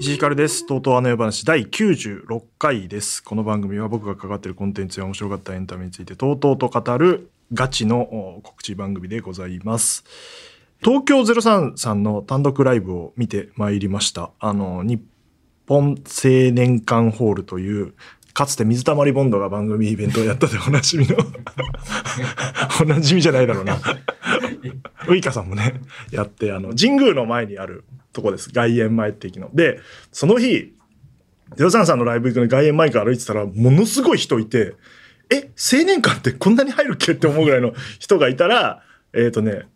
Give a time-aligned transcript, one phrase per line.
[0.00, 0.66] 石井ひです。
[0.66, 3.22] とうとうあの世話第96回です。
[3.22, 10.04] この番組は僕が関わっているコンテンツや面白かったエンタメについてとうとうと語るガチの告知番組でございます。
[10.82, 14.30] 東京03の単独ライブを見てまいりました。
[14.38, 15.02] あの、日
[15.66, 17.94] 本青年館ホールという、
[18.34, 21.16] かつて水溜りボンドが番組イベントをやったでおなじみの、
[22.82, 23.78] おなじみじゃないだろうな。
[25.08, 25.80] ウイカさんもね、
[26.10, 28.50] やって、あの、神宮の前にあるとこです。
[28.52, 29.50] 外苑前って駅の。
[29.54, 29.80] で、
[30.10, 30.74] その日、
[31.56, 34.74] ゼロサンさんのライブ行くのに外苑前から歩いてたら、ものすごい人いて、
[35.30, 39.68] え、青年館ってこんなに入るっけって思うぐらいの人がいたら、えっ、とね、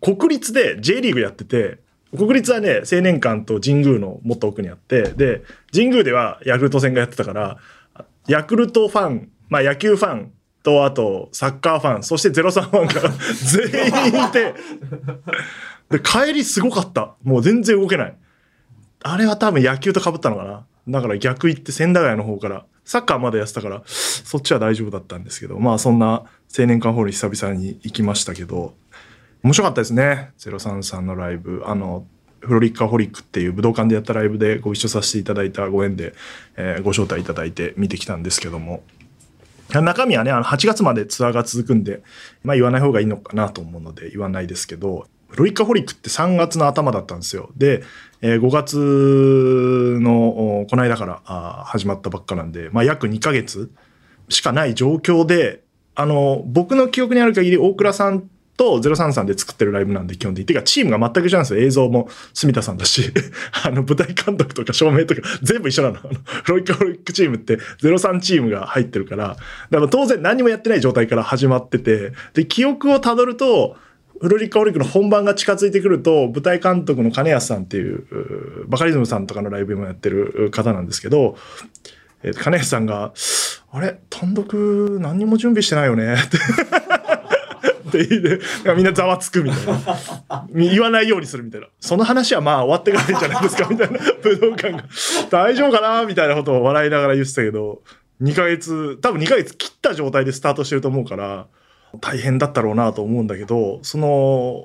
[0.00, 1.78] 国立で J リーグやってて、
[2.16, 7.58] 国立はね、青年館と神宮のもっと奥にあって、で、神宮ではヤクルト戦がやってたから、
[8.28, 13.10] ヤクルトファン、まあ野球ファンと、あとサッカーファン、そして03ファンが
[14.00, 14.54] 全員いて、
[15.90, 17.14] で、帰りすごかった。
[17.22, 18.16] もう全然動けない。
[19.02, 20.66] あれは多分野球と被ったのかな。
[20.88, 26.24] だから逆行って千駄ヶ谷の方から、サッカーまでやってたから、そっちは大丈夫だったんですけど、まあそんな
[26.56, 28.74] 青年館ホール久々に行きましたけど、
[29.44, 30.32] 面白かったですね。
[30.38, 31.62] 033のライブ。
[31.66, 32.06] あの、
[32.40, 36.14] フロリッカホリックっていう武道館でやったライブでご一緒させていただいたご縁で、
[36.56, 38.82] えーご招待いただいて見てきたんですけども。
[39.70, 42.02] 中身はね、あの8月までツアーが続くんで、
[42.42, 47.50] まあ言わない方がいいのかなと思うので言わないですけど、フロリッカホリックって3月の頭だったんですよ。
[47.54, 47.82] で、
[48.22, 53.70] えー5月のこの間からあ始まったばっかなんで、まあ約2ヶ月
[54.30, 55.64] しかない状況で、
[55.94, 60.46] あの、僕の記憶にある限り大倉さんと033で作ってるライブなんで基本的に。
[60.46, 61.60] てかチームが全く一緒なんですよ。
[61.60, 63.12] 映像も住田さんだし、
[63.64, 65.98] あの舞台監督とか照明とか全部一緒なの。
[65.98, 66.10] あの
[66.46, 69.36] ロイカホリックチームって03チームが入ってるから、
[69.70, 73.76] だから当然何もやってない状態から始まってて、で、記憶をたどると、
[74.20, 78.04] フロリカホリックの本番が近づいてくると、舞台監督の金安さんっていう、
[78.68, 81.36] バカリズムさんとかのライブもやってる方なんですけど、
[82.40, 83.12] 金安さんが、
[83.72, 83.98] あれ？
[84.08, 86.14] 単独何にも準備してないよね？
[86.14, 86.38] って。
[88.02, 90.46] って言ってみんなざわつくみたいな。
[90.52, 91.68] 言わないようにするみたいな。
[91.80, 93.98] その話はまあ終わってからいいんじゃないですかみたいな。
[94.22, 94.84] 武道館が。
[95.30, 97.82] 大丈夫かなみたいなことを笑いながら言ってたけど、
[98.22, 101.46] 2ヶ月、多分2ヶ月切った状態でスタートしてると思うから、
[102.00, 104.64] 大変だったろうなと思うんだけど、その、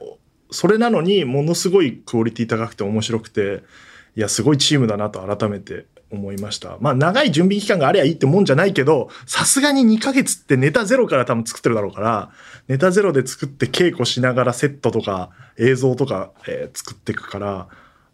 [0.51, 3.63] それなのにものすごいクオリティ高くて面白くて、
[4.15, 6.77] いや、すごいチームだなと改めて思いました。
[6.79, 12.31] まあ、長い準備期間がありゃいいってもんじゃないけど、さすがに2ヶ月ってネタゼロから多分作ってるだろうから、
[12.67, 17.67] ネタゼロで作って稽古しながらセットとか映像とか、えー作っていくから、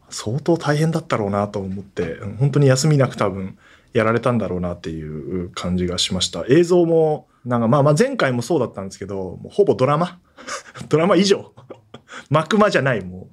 [0.10, 3.58] 相当大変だったろうなと思って、本当に休みなく多分
[3.94, 6.46] やられたんだろうなっていう感じがしました。
[6.50, 10.20] 映像も、なんかまあまあ前回もそうだったんですけど、もうほぼドラマ？
[10.90, 11.54] ドラマ以上？
[12.30, 13.28] 幕間じゃない、もう。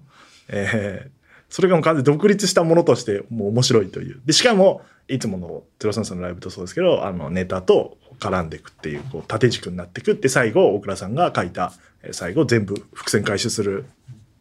[0.48, 1.21] えー
[1.52, 4.22] それがもう完全に独立したものとしてもう面白いという。
[4.24, 11.74] で、しかも、いつものテロサンさんのライブとそうですけど、あの、ネタと絡んでいくっていう、こう、縦軸になっていくって、最後、大倉さんが書いた、
[12.12, 13.84] 最後全部伏線回収する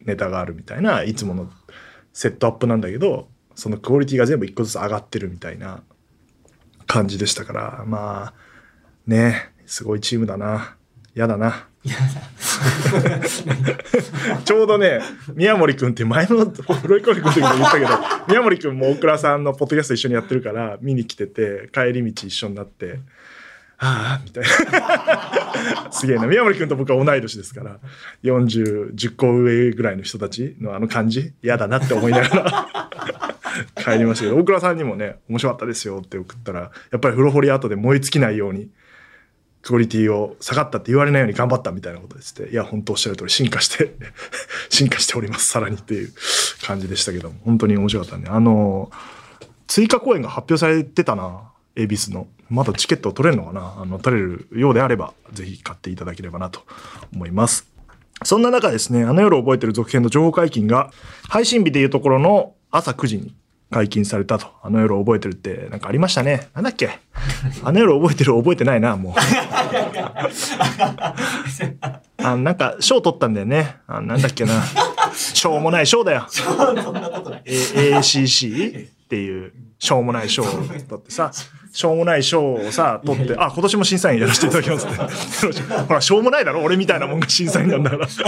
[0.00, 1.52] ネタがあるみたいな、いつもの
[2.14, 5.82] セットアップなんだけど、そのクオリティが全部一個ずつ上がってるみたいな
[6.86, 8.34] 感じでしたから、まあ、
[9.06, 10.78] ね、すごいチームだな。
[11.14, 11.68] 嫌だな。
[14.44, 15.00] ちょうどね、
[15.34, 17.88] 宮森くんって前のフロイコリ君の時も言ったけど、
[18.28, 23.00] 宮森くんも大倉さんのポッドキャスト一緒にやってるから、見に来てて、帰り道一緒になって、
[23.78, 25.90] ああ、みたいな。
[25.90, 26.28] すげえな。
[26.28, 27.80] 宮森くんと僕は同い年ですから、
[28.22, 32.68] 40、10個上ぐらいの人たちのあの感じ、嫌だなって思いながら
[33.74, 38.68] 帰りましたけど、大倉さんにもね、面白かったですよって送ったら、やっぱり風呂掘り後で燃え尽きないように、
[39.62, 43.94] クオリティを下がったって言われないように頑張ったみたいなことですって、いや、本当おっしゃる通り進化して、
[44.68, 46.12] 進化しております、さらにっていう
[46.66, 48.24] 感じでしたけども、本当に面白かったね。
[48.28, 48.90] あの、
[49.68, 52.26] 追加公演が発表されてたな、恵比寿の。
[52.50, 56.64] まだチケット取れるのかなあの、取れるようであれば、ぜひ買っていただければなと
[57.14, 57.66] 思います。
[58.24, 60.90] そんな中ですね、あの夜覚えてる続編の情報解禁が、
[61.28, 63.34] 配信日でいうところの朝9時に
[63.72, 64.46] 解禁されたと。
[64.62, 66.48] あの夜覚えてるって、なんかありましたね。
[66.54, 66.90] なんだっけ？
[67.64, 69.12] あの夜覚えてる覚えてないな、もう。
[72.24, 73.76] あなんか、賞取ったんだよね。
[73.88, 74.62] あなんだっけな。
[75.14, 76.26] しょうもない賞だよ。
[77.44, 80.60] ACC っていう、しょうもない賞を取
[80.96, 81.32] ってさ、
[81.72, 84.90] しょうもない賞をさ、取って、あ、今年も審査員やらせていただきますっ
[85.52, 85.62] て。
[85.62, 86.62] ほら、しょうもないだろ？
[86.62, 88.06] 俺みたいなもんが審査員なんだから。
[88.08, 88.22] そ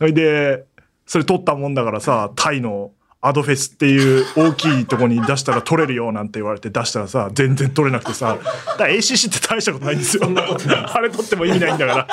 [0.00, 0.64] れで、
[1.06, 2.92] それ取ったもんだからさ、タイの
[3.24, 10.24] アドフェスっていう大きいとこに出したら取れるよなんて言われて出したらさ、全然取れなくてさ、だから ACC って大したことないんですよ。
[10.24, 12.06] あれ取っても意味ないんだか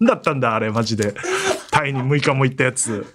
[0.00, 0.06] ら。
[0.06, 1.14] だったんだ、あれ、マジで。
[1.70, 3.06] タイに6日も行ったやつ。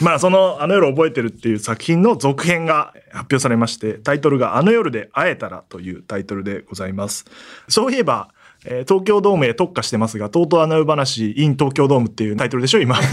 [0.00, 7.24] まあその「あの夜覚えてる」っていう作品の続編が発表されましてタイトルが「あの夜で会えたら」というタイトルでございます
[7.68, 8.30] そういえば、
[8.64, 12.96] えー東京ドームへ特化してますが「とうとうあの夜話 in 東京ドーム」っていうタイトルでしょ今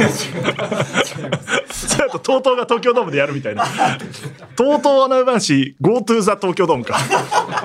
[2.11, 3.65] と TOTO が東京ドームでやるみたいな
[4.55, 6.97] 「とうとうあの夜話 GoTo ザ東京ドームか」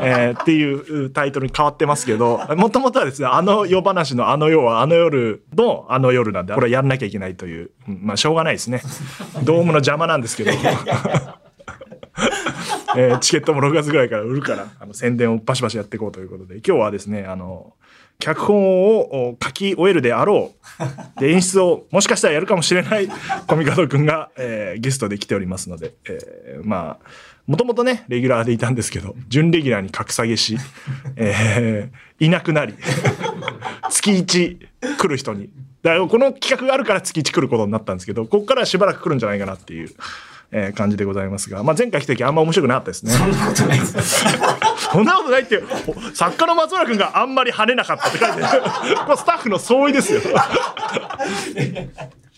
[0.00, 8.82] えーっていうタイトルに変わってますけどもともとはですねあの夜話のあの夜はあの夜のあの夜なんでこれはやんなきゃいけないという、まあしょうがないですね。
[9.42, 10.50] ドームの邪魔なんですけど。
[12.96, 17.74] えーチケットも6月ぐらいから売るからあの宣伝をバシバシやっていこうということで今日はですねあの
[18.18, 20.60] 脚本をお書き終えるであろう。
[21.20, 23.08] で演出をもしかしたらやるかもしれない。
[23.46, 27.06] コミカドくんが、えーゲストで来ておりますので、えーまあ
[27.46, 30.56] もともとねレギュラーでいたんですけど準レギュラーに格下げし、
[31.16, 32.74] えーいなくなり
[33.90, 34.58] 月1
[34.98, 35.50] 来る人に。
[35.82, 39.90] だからこの企画があるから月1来ることになったんですけどここからはしばらく来るんじゃないかなっていう、
[40.50, 43.12] えー感じでございますが、まあ、前回来た時あんま面白くなかったですね。
[43.12, 43.80] そんなことない
[44.94, 48.62] そんなことないってお作家の松村君があんまり跳ねなかったって書いてある
[49.04, 50.20] これスタッフの相違ですよ。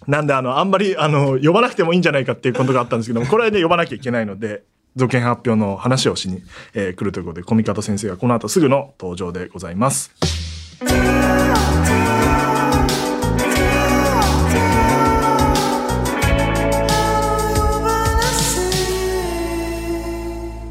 [0.09, 4.63] なんであのあんまりあの呼ばなくてもいいんじゃないかっていうことがあったんですけどもこれはね呼ばなきゃいけないので
[4.95, 6.43] 続編発表の話をしに、
[6.73, 10.11] えー来るということでコミカド先生がこの後すぐの登場でございます。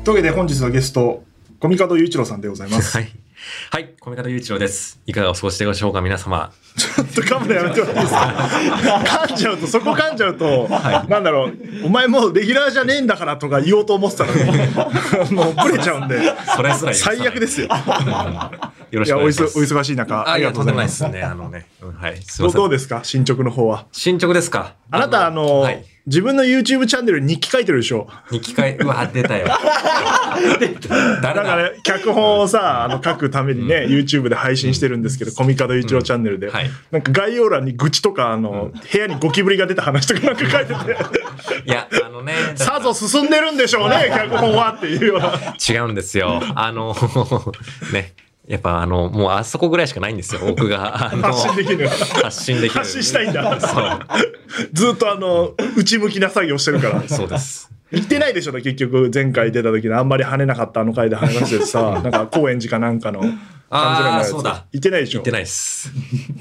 [0.04, 1.24] というわけで本日のゲスト
[1.60, 2.98] コミカド雄一郎さんでございます。
[2.98, 3.07] はい。
[3.72, 5.00] はい、小見方雄一郎です。
[5.06, 6.52] いかがお過ごしでしょうか、皆様。
[6.75, 8.19] ちょっとカメラやめてもらっていいですか？
[9.28, 10.68] 噛んじゃうと、そこ噛んじゃうと、
[11.07, 14.42] なんだろう、お前もうレギュラーじゃねえんだからとか言おうと思ってたのに、
[15.34, 16.19] もうブレちゃうんで、
[16.56, 17.68] それすら最悪ですよ。
[18.92, 19.54] よろしくお願いします。
[19.54, 20.78] そお忙しい中、あ、ありがとうございま。
[20.80, 21.22] ないですすね。
[21.24, 21.68] あのね。
[21.81, 22.19] うんはい。
[22.54, 23.01] どうですか？
[23.04, 23.86] 進捗の方は？
[23.92, 25.86] 進捗ですかあなた、あの、はい。
[26.07, 29.48] 自分の YouTube チャンネルに日記書いてるでしょ日記会、うわ、出たよ。
[31.22, 31.44] 誰だ？
[31.44, 36.50] かね、脚本をさ、あの、書くためにね、YouTube で配信してるんですけど、コミカド雄一郎チャンネルで。
[36.50, 40.98] はいなんか概要欄に愚痴とか、あの、部屋にゴキブリが出た話とかなんか書いてて、
[41.66, 42.34] いや、あのね。
[42.56, 45.34] さぞ進んでるんでしょうね、脚本はっていうような。
[45.58, 46.42] 違うんですよ。
[46.56, 46.96] あの、
[47.92, 48.13] ね。
[48.48, 51.12] やっぱあの、もうあそこぐらいしかないんですよ、 僕が。
[51.12, 51.88] あの発信できる。
[51.88, 52.80] 発信できる。
[52.80, 53.60] 発信したいんだ。
[53.60, 54.00] そう。
[54.74, 57.04] ずっとあの、内向きな作業してるから。
[57.08, 57.72] そうです。
[57.92, 63.22] 言ってないでしょ、結局、前回出た時のあんまり跳ねなかったあの回で話しててさ、 なんか高円寺かなんかの。
[63.68, 65.92] 缶詰のやつそうだ言ってないでしょ言ってないです。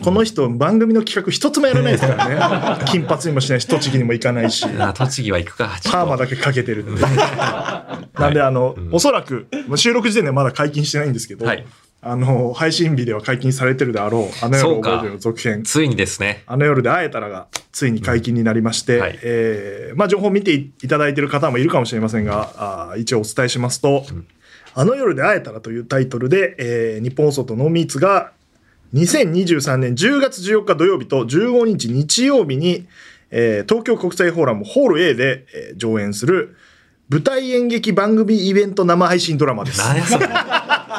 [0.02, 2.85] この人、番組の企画一つもやらないですからね。
[2.87, 4.67] 金髪にもしないし、栃木にも行かないし。
[4.79, 5.79] あ、栃木は行くか。
[5.91, 7.00] パーマだけかけてるんで。
[7.00, 11.64] なんで、あの、おそらく、収録時点でまだ解禁してないんですけど、はい
[12.06, 15.62] あの、配信日では解禁されてるであろう、あの夜覚えてるの続編。
[15.62, 16.44] ついにですね。
[16.46, 24.04] あの夜で会えたらがついに解禁になりまして、えーまあ情報を見ていただいている方もいるかもしれませんが、あ一応お伝えしますと、
[24.75, 28.32] あの夜で会えたらというタイトルで、えー日本放送とノーミーツが
[28.94, 32.86] 2023年10月14日土曜日と15日日曜日に、
[33.31, 36.56] えー東京国際フォーラムホール A で、えー上演する
[37.10, 39.79] 舞台演劇番組イベント生配信ドラマです。
[39.79, 40.26] 何それ。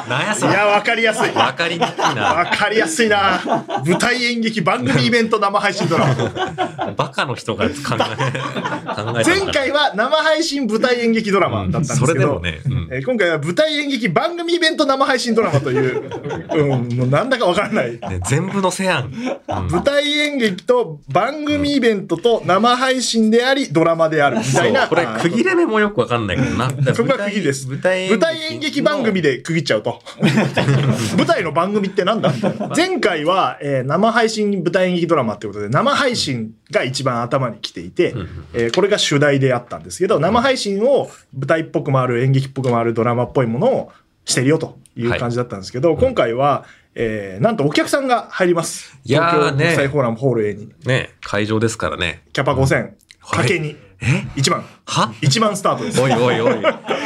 [0.08, 0.52] なんやそれ？
[0.52, 1.32] いや、わかりやすい。
[1.34, 2.34] わかりにくいな。
[2.34, 3.40] わかりやすいな。
[3.84, 6.92] 舞台演劇番組イベント生配信ドラマ。
[6.92, 16.10] バカの人が考え、考えた前回は生配信舞台演劇ドラマだったんですけど、それでもね、うんえー今回は舞台演劇番組イベント生配信ドラマという、
[16.54, 17.92] うん、もうなんだかわからない。
[17.92, 19.06] ね全部のせやん。
[19.06, 24.80] うん舞台演劇と番組イベントと生配信でありドラマであるみたいな。
[24.82, 26.70] そうこれあー区切れ目もよくわかんないけどな。
[26.94, 27.68] そこが区切りです。
[27.68, 29.95] 舞台舞台演劇番組で区切っちゃうと。
[31.16, 32.32] 舞台の番組ってなんだ？
[32.76, 38.14] 前回は、えー生配信舞台演劇ドラマってことで、生配信が一番頭に来ていて、
[38.54, 43.92] えーこれが主題であったんですけど、生配信を舞台っぽく回る、演劇っぽく回るドラマっぽいものを
[44.24, 48.98] してるよという感じだったんですけど、今回は、えーなんとお客さんが入ります。
[49.06, 50.68] 東京国際ねフォーラムホール A に。
[50.84, 52.22] ね、会場ですからね。
[52.32, 52.90] キャパ5000、
[53.30, 54.64] かけに、え？1万。
[54.86, 56.00] は？1万スタートです。
[56.00, 56.64] おいおいおい。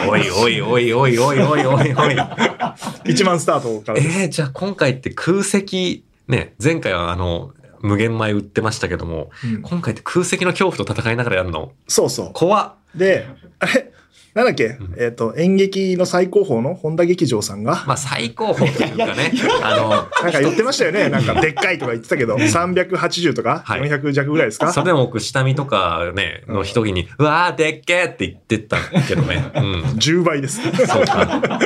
[0.08, 2.16] おいおいおいおいおいおいおいおい。
[3.06, 4.18] 1万スタートからです。
[4.20, 11.72] えー、じゃあ今回って空席、ね、前回はあの、無限米売ってましたけども、うん今回って空席の恐怖と戦いながらやるの？
[11.88, 12.30] そうそう。
[12.32, 12.74] 怖っ。
[12.94, 13.26] で、
[13.60, 13.92] あれ
[14.34, 19.32] なんだっけ、えっ、と、演劇の最高峰の本田劇場さんが、まあ最高峰というかね、
[19.62, 21.08] あなんか言ってましたよね。
[21.08, 24.66] なんか、でっかいとか言ってたけど、380とか、はい400弱ぐらいですか？
[24.66, 28.76] の、それでも僕下見とかね、の一時に、うわーでっけーって言ってた
[29.08, 29.50] けどね。
[29.54, 29.82] うん。
[29.98, 30.60] 10倍です。
[30.62, 31.60] そうか。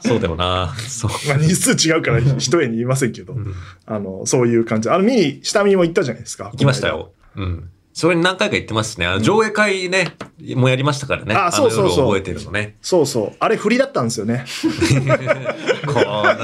[0.00, 0.74] そうだよな。
[0.86, 1.10] そう。
[1.28, 3.34] まあ、日数違うから一重に言いませんけど、
[3.86, 4.90] あの、そういう感じ。
[4.90, 6.50] あの、見に、下見にも行ったじゃないですか。
[6.50, 7.12] 行きましたよ。
[7.36, 7.70] うん。
[7.94, 9.06] それに何回か行ってますね。
[9.06, 10.16] あの上映会ね、
[10.56, 11.32] もうやりましたからね。
[11.32, 12.76] あそうそうそう覚えてるのね。
[12.82, 13.36] そうそう。
[13.38, 14.44] あれ振りだったんですよね。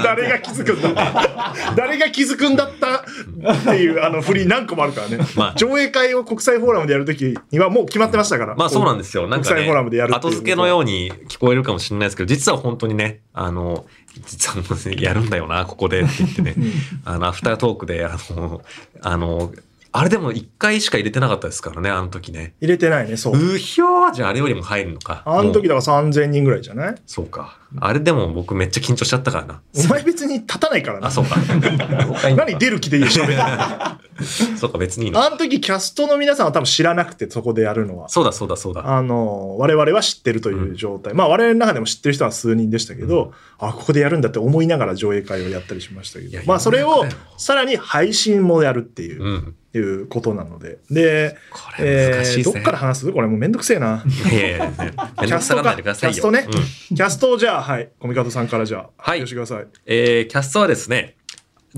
[0.01, 1.27] 誰が気づくんだ
[1.75, 3.03] 誰が気づくんだったっ
[3.65, 5.17] ていうあの振り何個もあるからね。
[5.35, 8.55] まあ上映会を国際フォーラムでやるときにはもう決まってましたから。
[8.55, 9.27] まあそうなんですよ。
[9.27, 13.85] なんかね国際フォーラムでやるっていう後付けのように聞こえるかもしれないですけど、実は本当にね、あの、
[14.25, 16.55] 実はやるんだよな、ここでって言ってね、
[17.03, 18.61] あの、アフタートークで、あの、
[19.01, 19.51] あの、
[19.93, 22.53] あれでも1回しか入れてなかったですからね、あの時ね。
[22.61, 23.55] 入れてないね、そう。
[23.55, 25.21] うひょーじゃああれよりも入るのか。
[25.25, 26.95] あの時だから3000人ぐらいじゃない？
[27.05, 27.57] そうか。
[27.79, 29.61] あれでも僕めっちゃ緊張しちゃったからな。
[29.75, 31.07] お前別に立たないからな。
[31.07, 31.35] あ、そうか。
[32.35, 33.25] 何出る気でいいしょ
[34.57, 35.25] そうか、別にいいの。
[35.25, 38.07] あの時キャストの皆さんは多分知らなくてそこでやるのは。
[38.07, 38.87] そうだ、そうだ、そうだ。
[38.95, 41.13] あの、我々は知ってるという状態。
[41.13, 47.05] まあ我々の中でも知ってる人は数人でしたけど、あ、ここでやるんだって思いながら上映会をやったりしましたけどまあそれを
[47.37, 49.23] さらに配信もやるっていう。
[49.23, 49.55] うん。
[49.73, 50.79] いうことなので。
[50.89, 52.39] で、これ難しい。
[52.39, 53.11] えーどっから話す？
[53.11, 54.03] これもうめんどくせえな。
[54.05, 56.13] いやいやいや、めんどくさがらないでくださいよ。
[56.13, 59.67] キャストねうんキャストをじゃあ、はい、コミカドさんからじゃあ、はいしてください。
[59.85, 61.15] えーキャストはですね、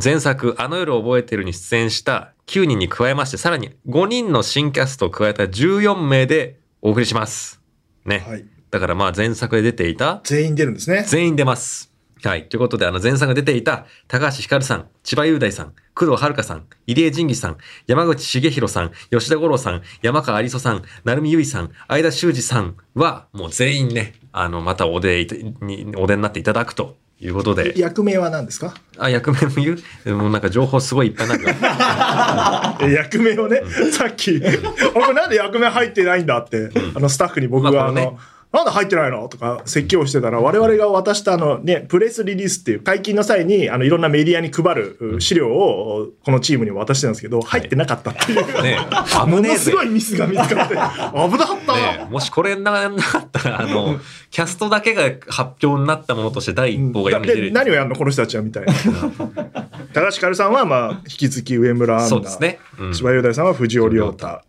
[0.03, 7.61] 前作、あの夜を覚えてるに出演した9人に加えまして、さらに5人の新キャストを加えた14名でお送りします。
[8.05, 8.25] ね。
[8.27, 8.45] はい。
[8.71, 11.05] だからまあ前作で出ていた全員出るんですね。
[11.07, 11.92] 全員出ます。
[12.23, 12.47] はい。
[12.47, 25.25] ということで、あの前作が出ていた高橋ひかるさん、千葉雄大さん、工藤遥さん、入江仁義さん、山口茂弘さん、吉田五郎さん、山川有磯さん、成海結衣さん、相田修二さんは、もう全員ね、あの、またお出
[25.61, 28.73] に、お出になっていただくということで、役名は何ですか？
[28.97, 30.15] あ、役名も言う？
[30.15, 31.41] もうなんか情報すごいいっぱいなん
[32.89, 33.61] 役名をね、
[33.91, 38.17] さっき、あこれなんで役名入ってないんだって、あのスタッフに僕が、あの、
[38.53, 39.27] なんで入ってないの？
[39.27, 48.63] とか説教してたら、我々が渡したあのね、プレスリリースっていう解禁の際に、あの、いろんなメディアに配るう資料を、このチームに渡してたんですけど、入ってなかったっていう。
[48.63, 49.53] ね、えぜ。
[49.53, 51.75] のすごいミスが見つかって、危なかった。
[51.75, 57.51] ね、もしこれなかったら、あの、キャストだけが発表になったものとして第一報が世に出でる。
[57.53, 58.73] 何をやるのこの人たちはみたいな。
[59.93, 62.07] 高橋ひかるさんは、まあ、引き続き上村アンナ。
[62.07, 62.59] そうですね。
[62.79, 64.41] うん柴雄大さんは藤尾亮太。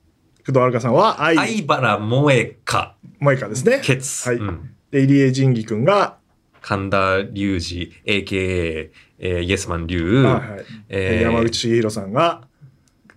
[0.47, 3.81] 工藤遥さんは愛相原萌香、萌香ですね。
[3.83, 4.29] ケツ。
[4.29, 4.39] はい。
[4.39, 6.19] うんで、入江仁義くんが、
[6.61, 12.43] 神田隆二、AKA、えーイエスマン龍、はいはいえー山内茂弘さんが、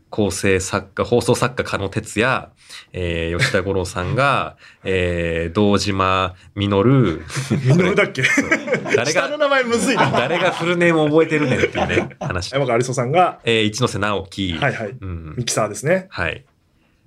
[0.09, 2.49] 構成作家、放送作家、加野哲也、
[2.93, 7.21] えー吉田五郎さんが、 えー堂島実、ミノル
[7.95, 8.23] だっけ？
[8.95, 10.09] 誰下のが、名前むずいな。
[10.11, 12.51] 誰がフルネーム覚えてるねんっていうね、話。
[12.53, 14.95] 山川有磯さんが、えー一ノ瀬直樹、はいはい。
[14.99, 16.07] うんミキサーですね。
[16.09, 16.43] はい。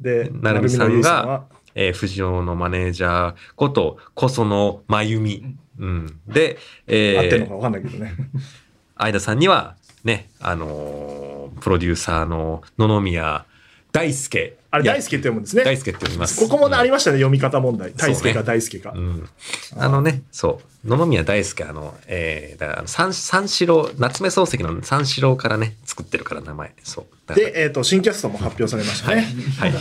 [0.01, 5.45] で、成美さんが、えー藤尾のマネージャーこと、小園真由美。
[5.79, 6.21] うん。
[6.27, 8.15] で、えー合ってるのかわかんないけどね。
[8.99, 13.45] 相田さんには、ね、あのープロデューサーの野々宮
[13.93, 14.57] 大輔。
[14.71, 15.65] あれ、大輔って読むんですね。
[15.65, 16.39] 大輔って呼びます。
[16.39, 17.93] ここもねありまましたね、読み方問題。
[17.93, 19.01] 大輔か大輔かう。
[19.01, 19.29] ん。
[19.77, 20.89] あのね、そう。
[20.89, 26.75] 野々宮大輔、あの、えー、だから三、三四郎、夏目漱石の三四郎からね、作ってるから名前。
[26.83, 27.35] そう。
[27.35, 29.27] で、えっと、新キャストも発表されましたね。
[29.59, 29.73] はい。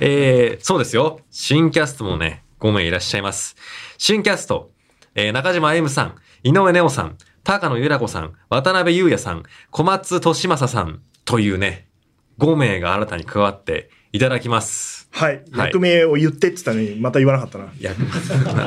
[0.00, 1.20] えー、そうですよ。
[1.30, 3.56] 新キャストもね、5名いらっしゃいます。
[3.98, 4.70] 新キャスト、
[5.14, 11.87] えー、中島歩夢さん、井上ネオさん、高野由良子さん、渡辺裕也さん、小松利正さんというね、
[12.38, 15.08] 5名が新たに加わっていただきます。
[15.10, 15.36] はい。
[15.52, 17.64] はい役名を言ってって言ったのに、また言わなかったな。
[17.78, 17.92] いや、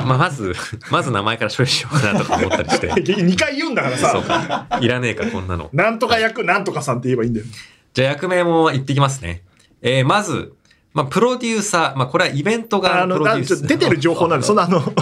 [0.06, 0.54] まあ、 まず、
[0.90, 2.92] まず名前から処理しようかなとか思ったりして。
[2.94, 4.78] 2回言うんだからそうさ、か。
[4.80, 5.70] いらねえか、こんなの。
[5.72, 7.46] なんとか役、なんとかさんって言えばいいんだよ。
[7.94, 9.42] じゃあ役名も言ってきますね。
[9.80, 10.52] えー、まず、
[10.94, 13.18] まあ、プロデューサー、まあ、これはイベントあの、
[13.66, 14.94] 出てる情報なんで、そんなあの、発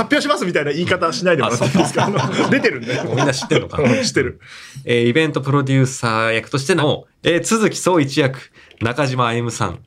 [0.00, 2.10] 表しますみたいな言い方しないでもらっていいですか？
[2.50, 3.00] 出てるんで。
[3.06, 4.40] みんな知ってるのかうん知ってる。
[4.84, 8.38] えーイベントプロデューサー役としての、えー、鈴木総一役、
[8.82, 9.78] 中島歩さん。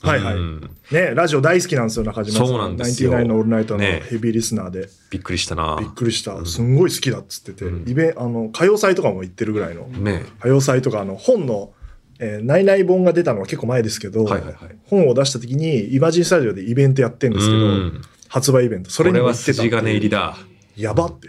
[0.00, 0.34] はいはい。
[0.34, 0.70] うん。
[0.92, 2.46] ね、ラジオ大好きなんですよ、中島さん。
[2.46, 3.10] そうなんですよ。
[3.12, 4.02] ナインティナインのオールナイトのね。
[4.08, 4.88] ヘビーリスナーで。
[5.10, 5.76] びっくりしたな。
[5.80, 6.44] びっくりした。
[6.46, 7.88] すんごい好きだっつってて、うん。
[7.88, 9.82] イベあの、歌謡祭とかも行ってるぐらいの。
[9.88, 10.24] ね。
[10.40, 11.70] 歌謡祭とか、あの、本の、
[12.18, 18.90] えー、ナイナイ本が出たのは結構前ですけど、はいはいはい本を出した時に、イマジンスタジオでイベントやってるんですけど、うん発売イベント。
[18.90, 20.36] そこれはれにも行ってた筋金入りだ。
[20.76, 21.28] やばって。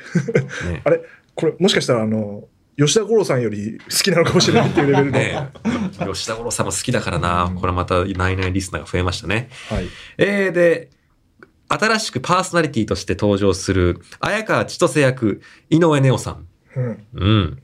[0.70, 1.02] ね あれ
[1.34, 2.44] これ、もしかしたら、あの、
[2.78, 5.12] 吉田五郎さんより 好きなのかもしれないっていうレベルの。
[5.18, 5.52] ね
[6.12, 7.54] 吉田五郎さんも好きだからな。
[7.56, 9.50] これまたナイナイリスナーが増えましたね。
[9.70, 9.88] はい。
[10.18, 10.90] えー、で、
[11.68, 16.48] 新しくパーソナリティとして登場する、綾川千歳役、井上ネオさん。
[16.76, 17.06] うん。
[17.14, 17.62] うん。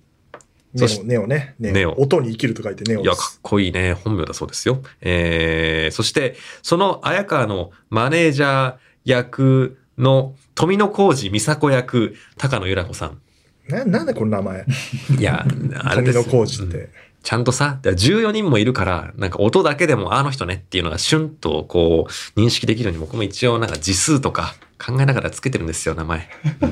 [0.75, 1.55] ネそしオ、ネオね。
[1.60, 1.94] ネオ。
[2.00, 3.39] 音に生きると書いてネオいや、かっ。
[3.41, 3.94] こいいね。
[3.94, 4.82] 本名だそうですよ。
[5.01, 13.22] えー、そして、その綾川のマネージャー役の富野浩二美佐子役、高野由来子さん。
[13.70, 14.65] な、なんでこの名前？
[15.17, 15.46] いや、
[15.79, 16.89] あれ富です野浩二っうんて。
[17.24, 26.29] ちゃんとさ、だから14人もいるから、なんか音だけでもあの人ねっていうのがシュンとこう認識できるように僕も一応なんか字数とか考えながらつけてるんですよ、名前。
[26.62, 26.65] う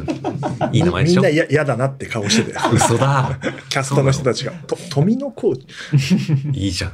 [0.71, 1.21] ん、いい名前でしょ？
[1.21, 2.57] みんな嫌嫌だなって顔してて。
[2.73, 3.39] 嘘だ。
[3.69, 4.51] キャストの人たちが。
[4.51, 6.57] と富野浩二。
[6.57, 6.91] いいじゃん。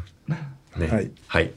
[0.79, 0.87] ね。
[0.87, 1.49] ははいい。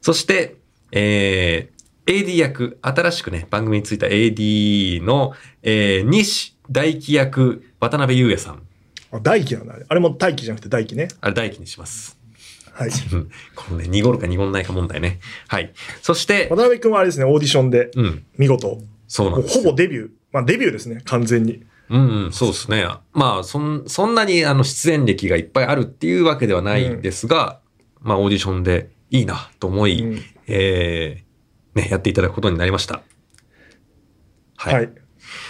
[0.00, 0.56] そして、
[0.92, 5.32] えー、AD 役、新しくね、番組についた AD の、
[5.62, 8.62] えー、西大輝役、渡辺裕也さん。
[9.10, 9.86] あ大輝なんだね。
[9.88, 11.08] あれも大輝じゃなくて大輝ね。
[11.20, 12.16] あれ大輝にします。
[12.74, 12.90] はい。
[12.90, 15.20] う んこのね、濁るか濁んないか問題ね。
[15.48, 15.72] はい。
[16.02, 19.64] そして渡、辺君はあれですね、オーディションでうん、見事、そうなんですよ。
[19.64, 20.10] ぼデビュー。
[20.32, 21.62] まあデビューですね、完全に。
[21.90, 22.86] うん、うん、そうですね。
[23.12, 27.60] まあ、そん、そんなにあの出演歴がいっぱいあるっていうわけではないんですが、
[28.00, 33.02] まあ、オーディションでいいなと思い、うんえー、ね、やっていただくことになりました。
[34.56, 34.74] はい。
[34.74, 34.90] はい。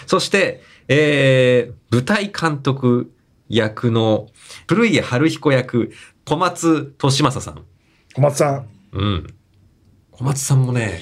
[0.06, 3.12] そして、えー、舞台監督
[3.48, 4.28] 役の
[4.68, 5.92] 古家春彦役、
[6.24, 7.64] 小松利正さん。
[8.14, 9.26] 小松さん、うん。
[10.10, 11.00] 小松さんもね、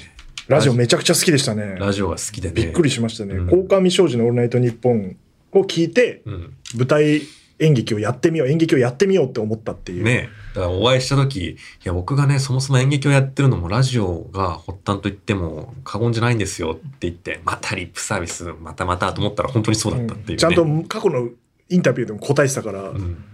[0.49, 1.76] ラジオめちゃくちゃ好きでしたね。
[1.79, 2.55] ラジオが好きでね。
[2.55, 3.35] びっくりしましたね。
[3.35, 5.17] うん鴻上庄司のオールナイトニッポン
[5.52, 6.55] を聞いて、うん。
[6.75, 7.23] 舞台
[7.61, 10.05] 演劇をやってみよう、演劇をやってみようって思ったっていう。
[10.05, 21.29] ねだからお会いした時、いや、僕がね、そもそも演劇をやってるのもラジオが発端と言っても過言じゃないんですよって言って、またリップサービス、またまたと思ったら本当にそうだったっていう、ねちゃんと過去の
[21.69, 23.25] インタビューでも答えてたから、うん。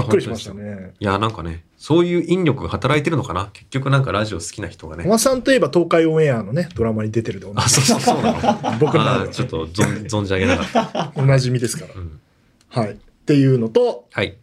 [0.00, 0.94] これはしましたね。
[0.98, 3.50] いや、なんかね、そういう引力が働いてるのかな？
[3.52, 5.10] 結局なんかラジオ好きな人がね小。
[5.10, 8.32] 松さんといえば東海オンエアのね、ドラマに出てるでおなあ、そうそうそうな
[8.72, 8.78] の？
[8.80, 11.12] 僕の中であーちょっと存存じ上げなかった。
[11.20, 11.94] おなじみですから。
[11.94, 12.20] うん。
[12.68, 12.92] はい。
[12.92, 12.94] っ
[13.26, 14.36] ていうのと、はい。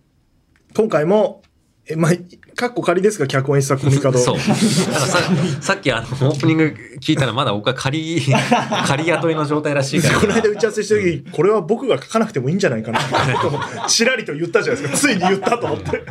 [0.75, 1.41] 今回も、
[1.89, 2.11] え、まあ、
[2.55, 4.19] かっこ仮ですが、脚本演出はコミカド。
[4.19, 4.37] そう。
[4.37, 4.55] だから
[4.99, 5.19] さ
[5.59, 8.21] さっきあの、オープニング聞いたらまだ僕は仮、
[8.85, 10.19] 仮雇いの状態らしいから。
[10.19, 15.09] この間打ち合わせした時、これは僕が書かなくてもいいんじゃないかなと、ちらりと言ったじゃないですか。
[15.09, 16.03] ついに言ったと思って。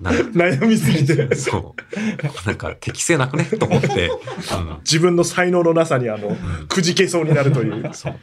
[0.00, 1.34] な悩みすぎて。
[1.34, 2.46] そう。
[2.46, 3.44] なんか適性なくね？
[3.44, 4.08] と思って。
[4.08, 6.36] うん自分の才能のなさに、あの、
[6.68, 7.90] くじけそうになるという。
[7.92, 8.14] そう。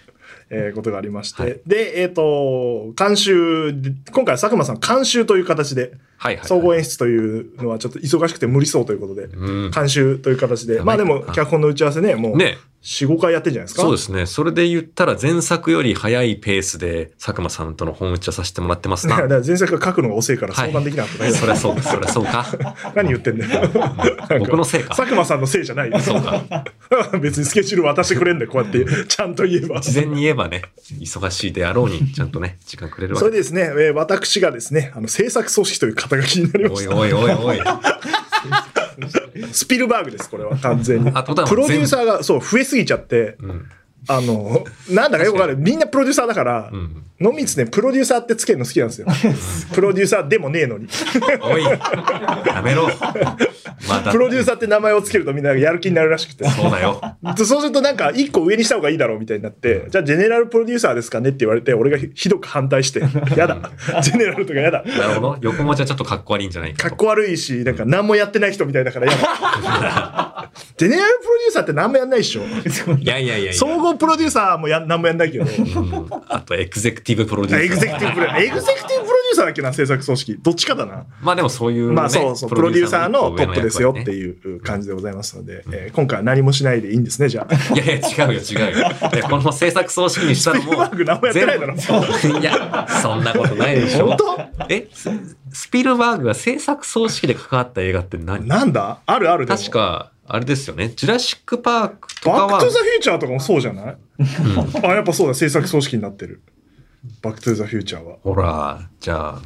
[0.53, 1.41] えーことがありまして。
[1.41, 6.45] はいで、えっ、と、監修で、今回は佐久間さん監修という形で、はいはい。
[6.45, 9.71] 総合演出というのはちょっと忙しくて無理そうということで、うん。
[9.71, 13.81] 監修という形で、まあでも脚本の打ち合わせね、もうね4、5回やってんじゃないですか？
[13.83, 14.25] そうですね。
[14.25, 19.15] それで言ったら前作より早いペースで佐久間さんとの本打ちをさせてもらってますな。
[19.21, 22.45] だから前作が書くのが遅いからはい相談できなかっただけだそりゃそう、そりゃそうか。
[22.95, 23.69] 何言ってんだよ。
[24.39, 25.99] 僕のせいか佐久間さんのせいじゃないよ。
[25.99, 26.43] そうか。
[27.21, 29.79] 別にスケジュール渡してくれんだよ、こうやって、ちゃんと言えば。
[29.81, 30.61] 事前に言えばね、
[30.99, 36.95] 忙しいであろうに、ちゃんとね、時間くれるわけそれでですね、えー私がですね、あの、制作組織という肩書きになりました。
[36.95, 37.61] おいおいおいおい。
[39.51, 41.12] スピルバーグです、これは、完全に。
[41.12, 41.17] プ
[41.56, 43.69] ロデューサーが、そう、増えすぎちゃって、うん。
[44.07, 45.57] あの、なんだかよくわかる。
[45.57, 47.03] みんなプロデューサーだから、うん。
[47.19, 49.07] のみつね、プロデューサーってつけるの好きなんですよ。
[49.73, 50.87] プロデューサーでもねえのに。
[51.41, 51.63] おい。
[51.63, 52.89] やめろ。
[53.87, 54.11] まだ。
[54.11, 56.49] プロデューサーって名前をつけるとみんなやる気になるらしくて。
[56.49, 56.99] そうだよ。
[57.37, 62.99] そうするとなんか一個上にした方がいいだろうみたいになって、じゃあジェネラルプロデューサーですかねって言われて、俺がひどく反対して、
[63.37, 63.71] やだ。
[64.01, 64.83] ジェネラルとかやだ。
[64.83, 65.37] なるほど。
[65.41, 66.89] 横文字はちょっとかっこ悪いんじゃないかと。
[66.89, 70.22] かっこ悪いし、なんか何もやってない人みたいだからやだ。
[70.77, 72.41] ジェネラルプロデューサーって何もやんないでしょ。
[72.97, 73.53] いやいやいやいや。
[73.53, 75.45] 総合プロデューサーもや何もやんないけど。
[75.45, 77.65] うんあと、エグゼクティブプロデューサー。
[77.65, 80.38] エグゼクティブプロ、エグゼクティブプロデューサーだっけな、製作総指揮。
[80.41, 81.05] どっちかだな。
[81.21, 81.93] まあでもそういう、ね。
[81.93, 84.13] まあそうそう、プロデューサーのトップですよってう。
[84.13, 87.73] いう感じでございますので、えー今回は何もしないでいいんですね、じゃあ。
[87.73, 88.87] いやいや、違うよ、違うよ。
[89.29, 90.75] この製作総指揮にしたらもう。
[91.03, 94.07] 何もやってないだろいや、そんなことないでしょ。
[94.07, 94.65] 本当？
[94.69, 95.09] え、ス
[95.51, 98.47] スピルバーグが製作総指揮で関わった映画って何？
[98.47, 98.99] なんだ？
[99.05, 100.89] あるある確か、あれですよね。
[100.95, 102.47] ジュラシックパークとかは。
[102.47, 103.97] バックトゥザフューチャーとかもそうじゃない？
[104.83, 106.41] あ、やっぱそうだ、製作総指揮になってる。
[107.21, 108.17] バックトゥザフューチャーは。
[108.23, 109.41] ほら、じゃあ、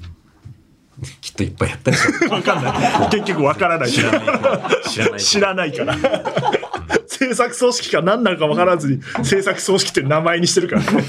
[1.22, 2.34] きっといっぱいやったでしょ。
[2.34, 3.10] わかんない。
[3.10, 3.92] 結局わからない。
[3.92, 4.70] 知らないから。
[4.88, 5.96] 知らない知らないから。
[7.08, 11.04] 制作組織か何なのか分からずに制作組織って名前にしてるからね。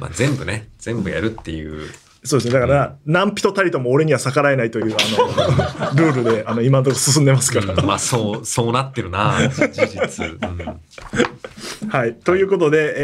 [0.00, 1.88] まあ、全部ね、全部やるっていう
[2.22, 2.52] そうですね。
[2.52, 7.72] だから、何人たりとも俺には逆らえないという、あの、 ルールで、あの、今のところ進んでますから。
[7.72, 10.26] うんまあ、そう、そうなってるな、事実。
[10.26, 10.80] うん
[11.88, 12.14] はい。
[12.14, 12.94] ということで、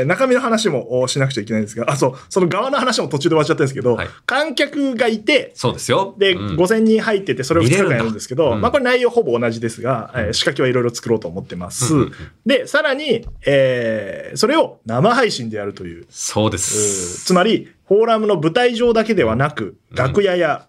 [0.00, 6.14] えー、中身の話もおしなくちゃいけないんですが、あ、そう、その側の話も途中で終わっちゃったんですけど、はい観客がいて、そうですよ。
[6.18, 11.94] で、うん5000人入ってて、それを2日間やるんですけど、まあこれ内容ほぼ同じですが、えー仕掛けはいろいろ作ろうと思ってます。
[12.44, 16.06] で、さらに、えー、それを生配信でやるという。
[16.10, 17.24] そうでうす。
[17.24, 19.96] ーつまり、フォーラムの舞台上だけではなく、うん。
[19.96, 20.68] 楽屋や、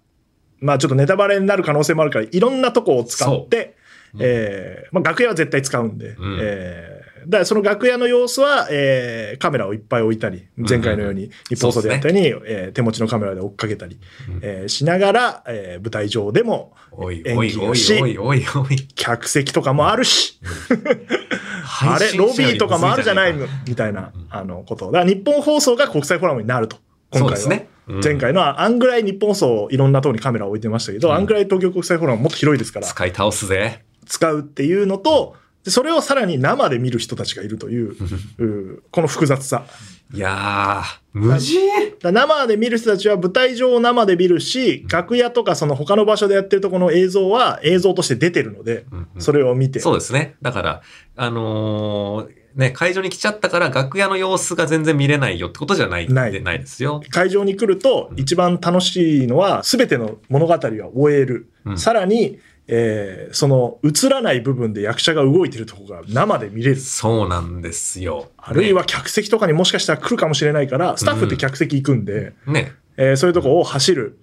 [0.59, 3.75] まあちょっとネタバレになる可能性もあるから、いろんなとこを使って、
[4.13, 4.19] うん。
[4.21, 6.15] えーまあ楽屋は絶対使うんで、ん。
[6.41, 13.97] えーだからその楽屋の様子は、えーカメラをいっぱい置いたり、前回のように日本放送でやったように、えー手持ちのカメラで追っかけたり、
[14.29, 14.39] うん。
[14.43, 18.75] えーしながら、えー舞台上でもおい演おいおい技をしおいおいおい。
[18.95, 20.39] 客席とかもあるし、
[21.81, 23.33] あれ、ロビーとかもあるじゃない
[23.67, 24.85] みたいな、あの、こと。
[24.87, 26.77] だから日本放送が国際フォーラムになると。
[27.19, 27.49] 今回は。
[27.49, 33.83] ねうん前回のは、あんぐらい日本放送いろんなところにカメラを置いてましたけど、うんあんぐらい東京国際フォーラムはもっと広いですから、使い倒すぜ。
[34.07, 37.91] 使うっていうのと、でそれをさらに生で見る人たちがいるという、
[38.43, 39.65] うこの複雑さ。
[40.13, 41.57] いやー、無事？
[42.03, 49.79] 生で見る人たちは舞台上を生で見るし、楽屋とかその他の場所でやってるとこの映像は映像として出てるので、うんうんそれを見て。
[49.79, 50.35] そうですね。
[50.41, 50.81] だから、
[51.15, 57.01] あのーね、会場に来ちゃったから楽屋の様子が全然見れないよってことじゃない、ないでないですよ。
[57.09, 60.59] 会場に来ると一番楽しいのは全ての物語は
[60.95, 61.49] 終える。
[61.65, 66.77] うんさらに、えーその映らない部分で役者が動いてるとこが生で見れる。
[66.77, 68.29] そうなんですよ。
[68.37, 72.53] あるいは客席とかにもしかしたら来るかもしれないから、スタッフって客席行くんで、ね。
[72.53, 72.73] ね。
[72.97, 74.19] えーそういうとこを走る、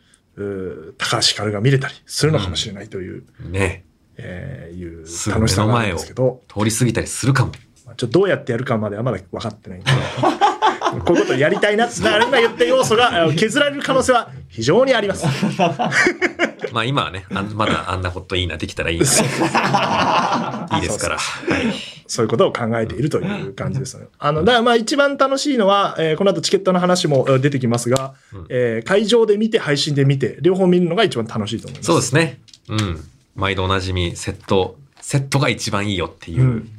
[0.98, 3.84] 高橋ひかるが見れたりするのかもしれないという、ね。
[4.16, 7.52] えーいう楽しさがあるんですけど、通り過ぎたりするかも。
[7.92, 9.90] まあちょっとどうやってやるかまではまだ分かってないんで、
[11.04, 15.26] こういうことをやりたいなって、だから今言った要素が削られる可能性は非常にあります。
[16.72, 19.06] まあ今はね、まだあんなこといいな、できたらいいな。
[20.74, 21.18] いいですから。
[21.18, 21.74] はい。
[22.06, 24.06] そういうことを考えているという感じですね。
[24.18, 31.86] あの、だからまあ一番楽しいのは、えーこの後チケットの話もえー出てきますが、うんえー会場で見て配信で見て、両方見るのが一番楽しいと思います。
[31.86, 32.40] そうですね。
[32.68, 33.04] うん。
[33.34, 36.42] 毎度おなじみ、セット、セットが一番いいよっていう。
[36.42, 36.70] うん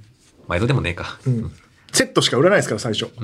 [0.47, 1.19] 毎度でもねえか。
[1.27, 1.51] うん
[1.93, 3.08] セットしか売らないですから、最初。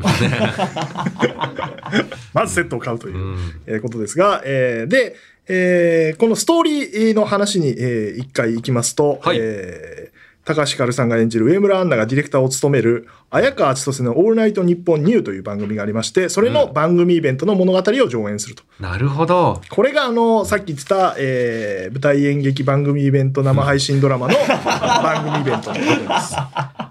[2.36, 5.16] まずセットを買うということですが、えーで、
[5.48, 18.64] えーこのストーリーの話に、えー一回行きますと、はいえー高橋ひかるさんが演じる上村アンナがディレクターを務める、綾川千歳のオールナイトニッポンニューという番組がありまして、それの番組イベントの物語を上演すると。
[18.80, 19.62] なるほど。
[19.70, 24.34] これがあの、さっき言ってた、えー舞台演劇番組イベント生配信ドラマの
[25.04, 26.36] 番組イベントのことです。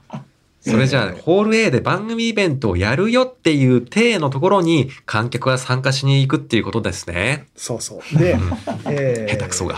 [0.60, 7.46] それじゃあ、ホール A で番組イベントをやるよっていう体のところに観客が参加しに行くっていうことですね。
[7.56, 8.18] そうそう。
[8.18, 8.36] で、
[8.86, 9.76] えー下手くそが。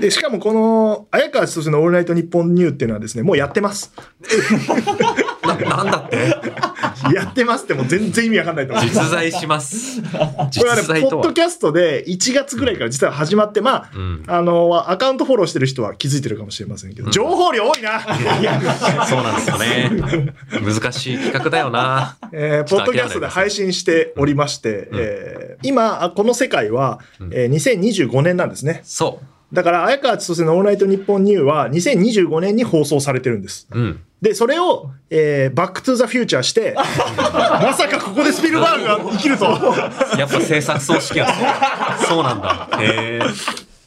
[0.00, 3.92] で、しかもこの、綾川千歳のオールナイトニッポンニューっていうのはですね、もうやってます。
[5.68, 6.16] な、 なんだって？
[7.14, 8.84] やってますってもう全然意味わかんないと思う。
[8.84, 10.02] 実在します。
[10.02, 11.32] これは実ね、在とはポッド。
[11.32, 14.22] キャストで1月ぐらいから実は始まって、まあ、うん。
[14.26, 18.00] あの、アカウントフォローしてる人は気づいてるかもしれませんけど、うん情報量多いな
[19.06, 19.90] そうなんですよね。
[20.62, 22.16] 難しい企画だよな。
[22.32, 28.80] えーポッドキャストで配信しておりまして、うんえー今、あこの世界は、うんえー2025年なんですね。
[28.84, 29.54] そう。
[29.54, 33.66] だから、綾川千歳のオールナイトニッポンニューは2025年に放送されてるんです。
[33.72, 34.00] うん。
[34.22, 39.44] で、それを、えーバックトゥザフューチャーして、 まさかここでスピルバーグが生きると、
[40.18, 42.68] やっぱ制作総指揮はそうそうなんだ。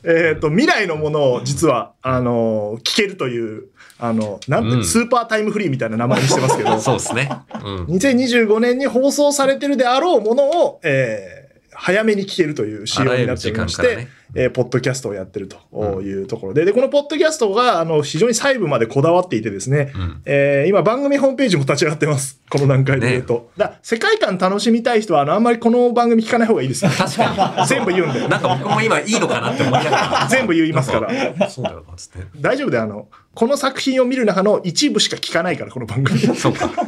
[0.05, 3.67] えっと、未来のものを実は、あのー聞けるという、
[3.99, 7.29] あの、なんて、うんスーパータイムフリーみたいな名前にしてますけど、そうですね。
[7.63, 7.85] うん。
[7.85, 11.43] 2025年に放送されてるであろうものを、えー
[11.75, 20.21] 早めに聞けるという仕様になっておりまして、えーポッドキャストをやってるというところで、で、このポッドキャストが、あの、非常に細部までこだわっていてですね、うん。
[20.25, 22.41] えー今番組ホームページも立ち上がってます。
[22.49, 23.49] この段階で言うと。
[23.57, 26.91] だから世界観楽しみたい人は、あの、あんまりこの番組聞かない方がいいですよ。
[26.97, 27.67] 確かに。
[27.67, 28.27] 全部言うんで。
[28.27, 30.27] なんか僕も今いいのかなって思いながら。
[30.29, 31.49] 全部言いますから。
[31.49, 32.19] そうだよな、つって。
[32.39, 36.19] 大丈夫で、あの、この作品を見る中の一部しか聞かないから、この番組。
[36.19, 36.69] 立そうか。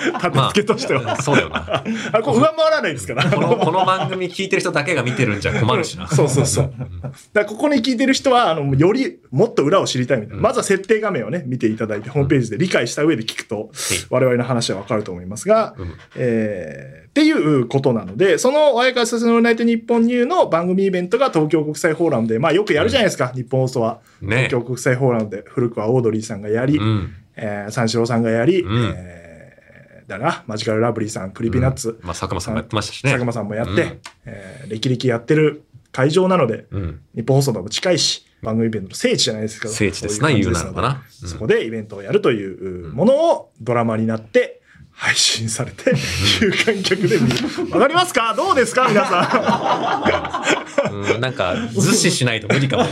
[0.00, 1.20] て付けとしては。
[1.20, 1.84] そうだよな。
[2.12, 3.24] あこれ上回らないですから。
[3.28, 6.06] この、この番組聞いてる人だけが見てるんじゃ困るしな。
[6.08, 6.72] そうそうそう。
[7.32, 10.36] だここに聞いてる人は、あの、よりもっと裏を知りたいみたいな。
[10.36, 10.42] うん。
[10.42, 13.70] まずは設定画面をね、見ていただいて、ホームページで理解した上で聞くと、
[14.10, 15.94] 我々の話はわかると思いますが、うん。
[16.16, 23.98] えーっていうことなので、その、綾川先生のオールナイトニッポンニューの番組イベントが東京国際フォーラムで、まあよくやるじゃないですか、ニッポン放送は。
[24.22, 24.46] ね。
[24.48, 27.12] 東京国際フォーラムで、古くはオードリーさんがやり、うん。
[27.34, 28.94] えー三四郎さんがやり、うん。
[28.96, 33.10] えーだな、マジカルラブリーさん、 Creepy Nuts、まあ、佐久間さんもやってましたしね。
[33.12, 33.98] 佐久間さんもやって、うん。
[34.26, 37.00] えー歴々やってる会場なので、うん。
[37.14, 39.68] 日本放送とも近いし、番組イベントの聖地じゃないですか。
[39.68, 41.02] 聖地ですな、言うなのかな。
[41.22, 45.92] うんそこでイベントをやるというものをドラマになって配信されて、
[46.40, 47.70] 有観客で見る。
[47.72, 48.34] わかりますか？
[48.34, 48.86] どうですか？
[48.88, 50.42] 皆さ
[50.90, 52.84] うん、なんか、図示しないと無理かも。
[52.84, 52.86] ん。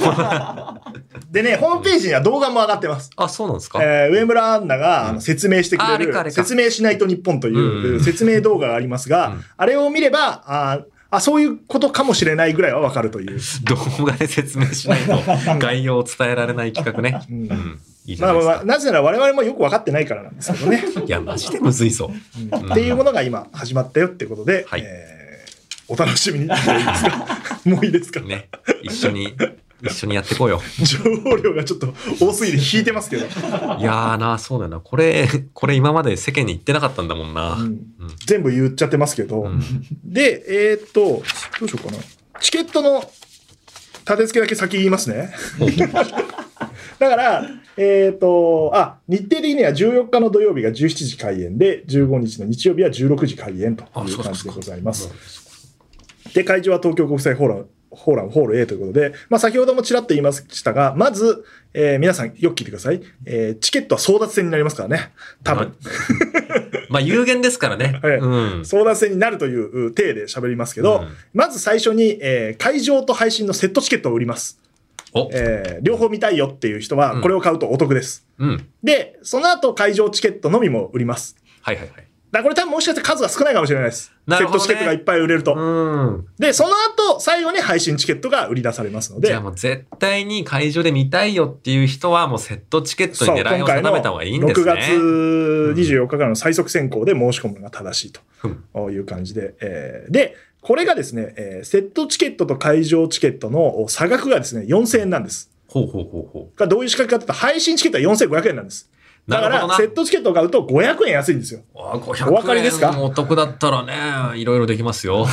[1.33, 3.11] でね、ホームページには動画も上がってます。
[3.17, 10.81] あ、そうなんですか、えー上村アンナがあの説明してくれる、説明しないと日本というんう説明動画がありますが、うんあれを見れば、あ
[11.11, 13.41] あ、そういうことかもしれないぐらいはわかるという。
[13.65, 15.19] 動画で説明しないと
[15.59, 17.25] 概要を伝えられない企画ね。
[17.31, 17.81] う んうん。
[18.07, 18.27] いいな。
[18.29, 20.85] まあまあまあ、なぜなら我々もよくわかってないからなんですけどね。
[21.07, 22.11] いや、マジでむずいぞ。
[22.53, 25.19] うんっていうものが今始まったよっていうことで、はいえー
[25.91, 26.47] お楽しみに。
[26.47, 27.27] もういいですか？
[27.65, 28.49] もういいですか、ね。
[28.83, 29.35] 一緒に、
[29.83, 30.61] 一緒にやってこうよ。
[30.83, 33.27] 情報量がちょっと多すぎて引いてますけど。
[33.27, 34.81] いやーな、そうだよな。
[34.81, 37.55] これ、これ今まで世間に言ってなかったんだもんな。
[37.55, 37.79] うんうん
[38.27, 39.43] 全部言っちゃってますけど。
[39.43, 39.61] うん
[40.05, 41.23] で、えーっと、
[41.61, 42.03] どうしようかな。
[42.41, 45.31] チケットの立て付けだけ先言いますね。
[46.99, 55.11] だから、えーっと、あ、日程的には14日の土曜日が17時開演で、15日の日曜日は16時開演という感じでございます。
[56.35, 57.69] で、会場は東京国際フォーラム、
[58.05, 63.03] フォーラムホール A ということで、まあ先ほどもちらっと言いましたが、まず、えー皆さんよく聞いてください。
[63.27, 65.13] えーチケットは争奪戦になりますからね。
[65.45, 65.75] 多分。
[66.89, 67.99] まあ、有限ですからね。
[68.03, 68.27] はいうん。
[68.63, 74.59] 争奪戦になるという体で喋りますけど、うんまず最初に、えー会場と配信のセットチケットを売ります。
[75.13, 78.27] お、えー両方見たいよっていう人は、これを買うとお得です。
[78.39, 78.67] うん。
[78.83, 81.37] で、その後会場チケットのみも売ります。
[81.63, 82.08] はいはいはい。
[82.31, 84.13] だこれ多分もしかして数が少ないかもしれないです。
[84.27, 85.55] なるほどねセットチケットがいっぱい売れると。
[85.55, 86.27] うん。
[86.39, 94.81] で、その後、最後に配信チケットが売り出されますのでじゃあ、もう絶対に会場で見たいよっていう人はもうセットチケットに狙いを定めた方がいいんです6ね。
[95.75, 98.13] 月24日からの最速選考で申し込むのが正しい
[98.45, 105.51] うんという感じで、えーで、これがですね、えーセットチケットと会場チケットの差額がですね、4000円なんです。
[105.69, 108.91] ほうほうほうほがどういう仕掛けかというと、配信チケットは4500円なんです。
[109.29, 111.61] だから、セットチケットを買うと500円安いんですよ。
[111.75, 111.79] う。
[111.79, 112.93] あ500お分かりですか？
[112.95, 113.85] 円お得だったら
[114.33, 115.27] ね、いろいろできますよ。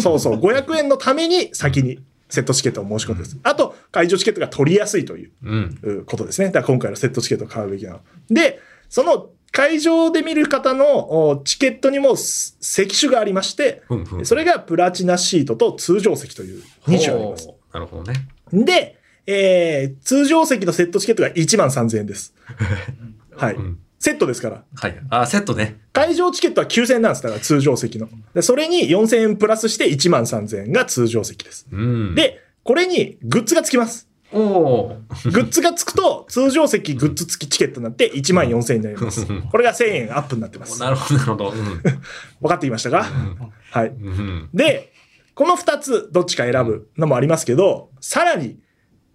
[0.00, 1.98] そうそう、500円のために先に
[2.30, 3.38] セットチケットを申し込んでです。
[3.42, 5.78] あと、会場チケットが取りやすいといううん。
[5.82, 6.46] うことですね。
[6.48, 8.00] だから今回のセットチケットを買うべきなの。
[8.30, 14.24] で、その会場で見る方のおチケットにもす席種がありまして、ふんふん。
[14.24, 17.50] それがプラチナシートと通常席という2種あります。
[17.74, 18.26] なるほどね。
[18.50, 22.34] で、えー、通常席のセットチケットが1万3000円です。
[23.36, 23.54] はい。
[23.54, 23.78] うん。
[23.98, 24.64] セットですから。
[24.74, 24.98] はい。
[25.10, 25.78] あ、セットね。
[25.92, 27.22] 会場チケットは9000円なんです。
[27.22, 28.08] だから通常席の。
[28.34, 31.66] でそれに4000円プラスして1万3000円が通常席です。
[31.70, 34.08] うん。、で、これにグッズがつきます。
[34.32, 34.96] おお。
[35.30, 39.26] グッズがつくと、通常席グッズ付きチケットになって1万4000円になります。
[39.50, 40.80] これが1000円アップになってます。
[40.80, 41.50] なるほど、なるほど。
[41.50, 41.82] うん
[42.40, 43.06] 分かっていましたか？
[43.70, 43.88] はい。
[43.88, 44.48] うん。
[44.54, 44.92] で、
[45.34, 48.58] この2つどっちか選ぶのもありますけど、さらに、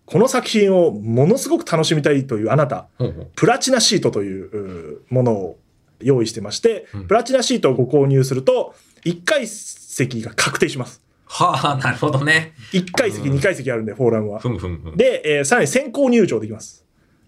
[0.08, 4.46] この作品をものすごく楽しみたいというあなた、ほうほうプラチナシートという
[4.96, 5.60] うものを
[6.00, 11.02] 用意してまして、うんプラチナシートをご購入すると、1階席が確定します。
[11.26, 12.54] はあ、なるほどね。
[12.72, 14.48] 1階席、2階席あるんで、フォーラムはふ。
[14.50, 14.98] んふんふん。
[14.98, 16.86] で、えーさらに先行入場できます。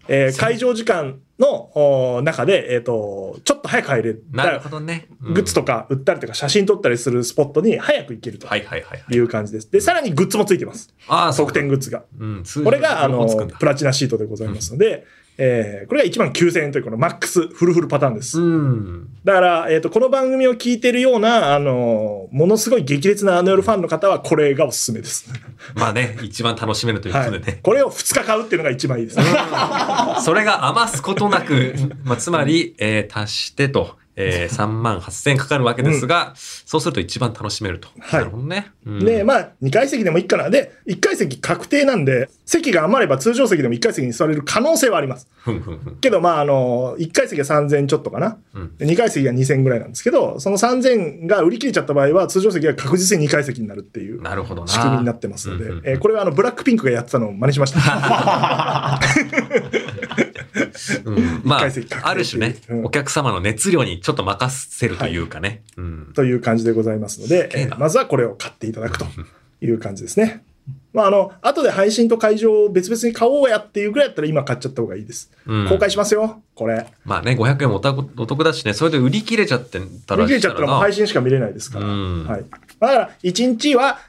[0.10, 1.72] えー会場時間の
[2.18, 4.26] お中で、えっ、と、ちょっと早く入れる。
[4.32, 5.08] なるほどね。
[5.24, 9.16] うんグッズとか売ったりとか写真撮ったりするスポットに早く行けるとはいはいはいはい。
[9.16, 9.72] いう感じです。
[9.72, 10.94] で、さらにグッズもついてます。
[11.08, 12.04] ああ、特典グッズが。
[12.20, 12.44] うん。
[12.64, 13.28] これが、あの
[13.60, 15.06] プラチナシートでございますので、
[15.42, 18.42] えーこれが1万9000円というこのマックスフルフルパターンです。
[18.42, 19.08] うん。
[19.24, 25.32] だから、えっ、と、この番組を聞いてるような、あの、ものすごい激烈なあの夜ファンの方は、これがおすすめです。
[25.76, 27.60] まあね、一番楽しめるというこはいとでね。。
[27.64, 29.24] これを2日買うっていうのが一番いいですね。
[30.22, 31.74] それが余すことなく、
[32.04, 37.88] まあ、つまり、えー足してと、えー、3万8000円かかるわけですが、そうすると一番楽しめると。
[38.00, 38.72] はいなるほどね。
[38.86, 40.50] うんで、まあ、2階席でもいいかな。
[40.50, 45.28] で、1階席確定なんで、席が余れば通常席でも1階席に座れる可能性はあります。
[46.02, 48.38] けど、まあ、あの、1階席は3000ちょっとかな。
[48.54, 54.22] うんで2階席が2000ぐらいなんですけど、その3000が売り切れちゃった場合は、通常席が確実に2階席になるっていう。
[54.68, 59.00] 仕組みになってますので、うんうんうんえーこれはあの、ブラックピンクがやってたのを真似しました。
[61.06, 61.70] うん まあ、
[62.04, 65.64] ある種ね、うんお客様の熱量にちょっと任せるというかね。
[65.78, 66.12] うん。
[66.14, 69.06] という感じでございますので、まずはこれを買っていただくと
[69.62, 70.44] いう感じですね。
[70.94, 75.32] まあ、あの、後で配信と会場を別々に買おうやっていうぐらいだったら今買っちゃった方がいいです。
[75.46, 76.88] うん公開しますよ、これ。
[77.06, 81.86] まあね、500円もお得だしね、それで売り切れちゃってたら売り切れちゃったらもうな配信しか見れないですから。
[81.86, 82.46] うんはい。
[82.80, 84.00] だから、1日は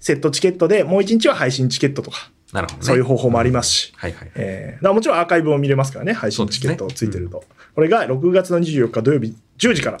[0.00, 2.84] セットチケットで、もう1日は配信チケットとか、なるほどね。
[2.84, 3.92] そういう方法もありますし。
[3.96, 4.30] はいはい。
[4.36, 7.42] えーもちろんアーカイブも見れますからね、配信チケットついてると。
[7.74, 9.98] これが6月の24日土曜日10時から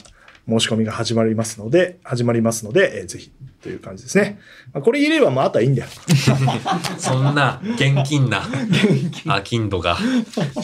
[0.48, 4.38] 申し込みが始まりますので、始まりますので、えーぜひという感じですね。
[4.72, 5.88] まあ、これ入れれば、まあ、あとはいいんだよ。
[6.98, 8.42] そんな現金な、
[9.26, 9.96] あ、金度が。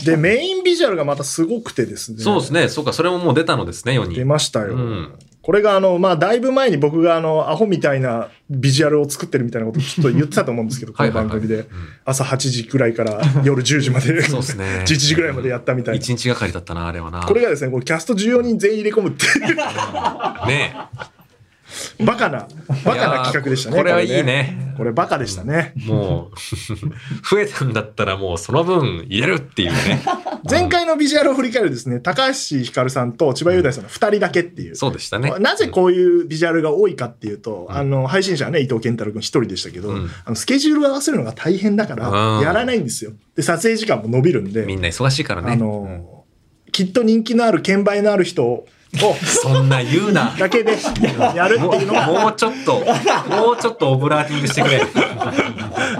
[0.05, 2.23] で、メインビジュアルがまたすごくてですね。
[2.23, 2.69] そうですね。
[2.69, 4.15] そうか、それももう出たのですね、世に。
[4.15, 4.75] 出ましたよ。
[4.75, 11.67] うんこれがあの、まあ、だいぶ前に僕があの、アホみたいなビジュアルを作ってるみたいなことをちょっと言ってたと思うんですけど、この番組で。
[12.05, 15.97] 朝8時くらいから夜10時まで、 そうですね11時くらいまでやったみたいな。
[15.99, 17.23] 一日がかりだったな、あれはな。
[17.23, 19.57] これがですね、これキャスト14人全員入れ込むっていう、
[20.47, 20.77] ね
[22.05, 22.49] バカな、
[22.85, 23.77] バカな企画でしたね。
[23.77, 24.75] これはいいね。
[24.77, 25.75] これバカでしたね。
[25.87, 26.37] もう、
[27.29, 30.03] 増えたんだったらもうその分入れるっていうね。
[30.49, 34.77] 前回のビジュアルを振り返るとですね、高橋ひかるさんと千葉雄大さんの2人だけっていう。
[34.77, 35.33] そうでしたね。
[35.39, 43.13] なぜこういうビジュアルが多いかっていうと、あの、配信者はね、伊藤健太郎君一人でしたけど、うんあのスケジュールを合わせるのが大変だからう、んやらないんですよ。
[43.37, 45.53] で、撮影時間も伸びるんで、みんな忙しいからね。
[45.53, 46.25] あの、
[46.73, 48.67] きっと人気のある券売のある人を、
[49.25, 50.35] そんな言うな。
[50.39, 50.77] だけで
[51.35, 52.81] やるってもいうのが、もうちょっと、
[53.29, 54.83] もうちょっとオブラーティングしてくれ。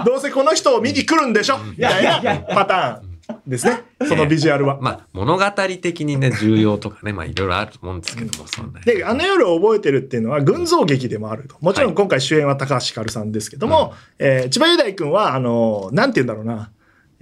[0.05, 3.11] どうせこの人を見に来るんでしょみたいなパターン
[3.47, 3.83] ですね。
[4.07, 4.79] そのビジュアルは。
[4.81, 8.79] まあ、物語的にね、重要とかね、まあ、いろいろあると思うんですけども、そんな。
[8.81, 11.55] で、あの夜を覚えてるっていうのは群像劇でもあると。
[11.61, 16.71] もちろん今回主演は高橋ひかるさんですけども、えー千葉雄大君は、あの、なんて言うんだろうな、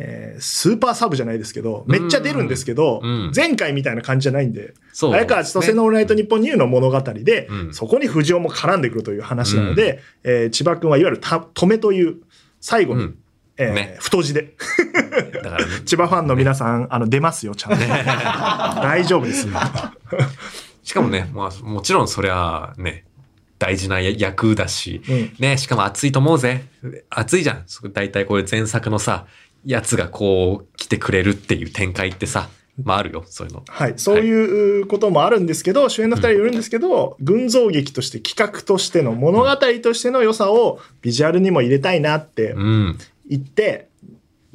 [0.01, 3.31] えースーパーサブじゃないですけど、めっちゃ出るんですけど、うん。
[3.35, 5.13] 前回みたいな感じじゃないんで、そう。
[5.13, 7.73] 綾川千歳のオールナイトニッポンニューの物語で、うん。
[7.73, 12.15] そこに藤尾も絡んでくるという話なので、えー千葉君はいわゆるた止めという、
[12.61, 13.17] 最後に、うん。
[13.57, 13.97] えーね。
[13.99, 14.55] 太字で。
[15.43, 17.85] だからね、 千葉ファンの皆さん、あの、出ますよ、ちゃんと。
[17.85, 19.53] 大丈夫ですよ。
[20.83, 23.03] しかもね、まあ、もちろんそりゃね、
[23.59, 25.31] 大事な役だし、うん。
[25.39, 26.63] ね、しかも熱いと思うぜ。
[27.09, 27.63] 熱いじゃん。
[27.67, 29.27] そ大体これ前作のさ、
[29.65, 32.49] やつがこう来てくれるっていう展開ってさ、
[32.83, 33.63] まああるよ、そういうの。
[33.67, 42.97] はい、そういうこともあるんですけど、主演の二人いるんですけど、群像劇として企画としての物語としての良さをビジュアルにも入れたいなってうん。
[43.29, 43.89] 言って、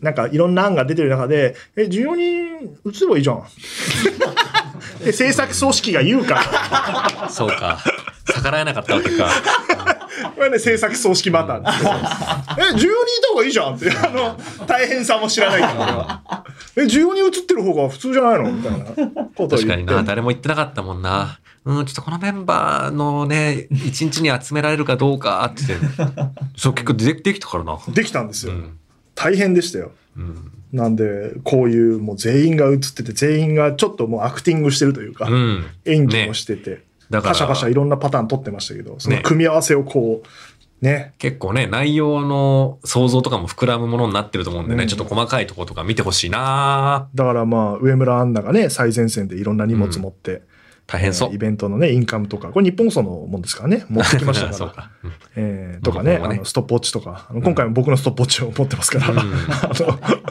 [0.00, 3.44] なんかいろんな案が出てる中で、え、14人映せばいいじゃん。
[5.04, 6.34] で、制作組織が言うか
[7.22, 7.78] ら、そうか。
[8.34, 9.30] 逆らえなかったわけか。
[10.35, 11.94] これね、制作組織パターンですけど、え、
[12.72, 12.88] 14人い
[13.22, 16.44] た方がいいじゃんって、あの、大変さも知らないから俺は。
[16.77, 18.85] え、14人映ってる方が普通じゃないのみたいな
[19.35, 19.57] こと。
[19.57, 21.38] 確かにな、誰も言ってなかったもんな。
[21.64, 25.87] うん、ちょっとこのメンバーのね、一日に集められるかどうかって言って。
[26.57, 27.79] そう、結構でできたからな。
[27.88, 28.53] できたんですよ。
[28.53, 28.79] うん。
[29.14, 29.92] 大変でしたよ。
[30.16, 30.53] うん。
[30.72, 35.64] なんで、こういうもう全員が映ってて、全員がちょっともうアクティングしてるというか、うん。
[35.87, 37.32] 演技もしてて、だから。
[37.32, 44.88] パシャパシャいろんなパターン撮ってましたけど、そのね組み合わせをこう、ね、結構ね、内容の想像とかも膨らむものになってると思うんでね、うん。
[44.88, 50.42] ちょっと細かいところとか見てほしいなだからまあ、上村アンナがね、最前線でいろんな荷物持って、
[50.86, 51.28] 大変そう。
[51.30, 54.72] えーイベントのね、インカムとか、これ日本放送のもんですからね、 持ってきましたそから。
[54.72, 54.90] うか。
[55.04, 59.34] うんえーとかね、ねあのストップウォッチとか、今回も僕のストップウォッチを持ってますから、うん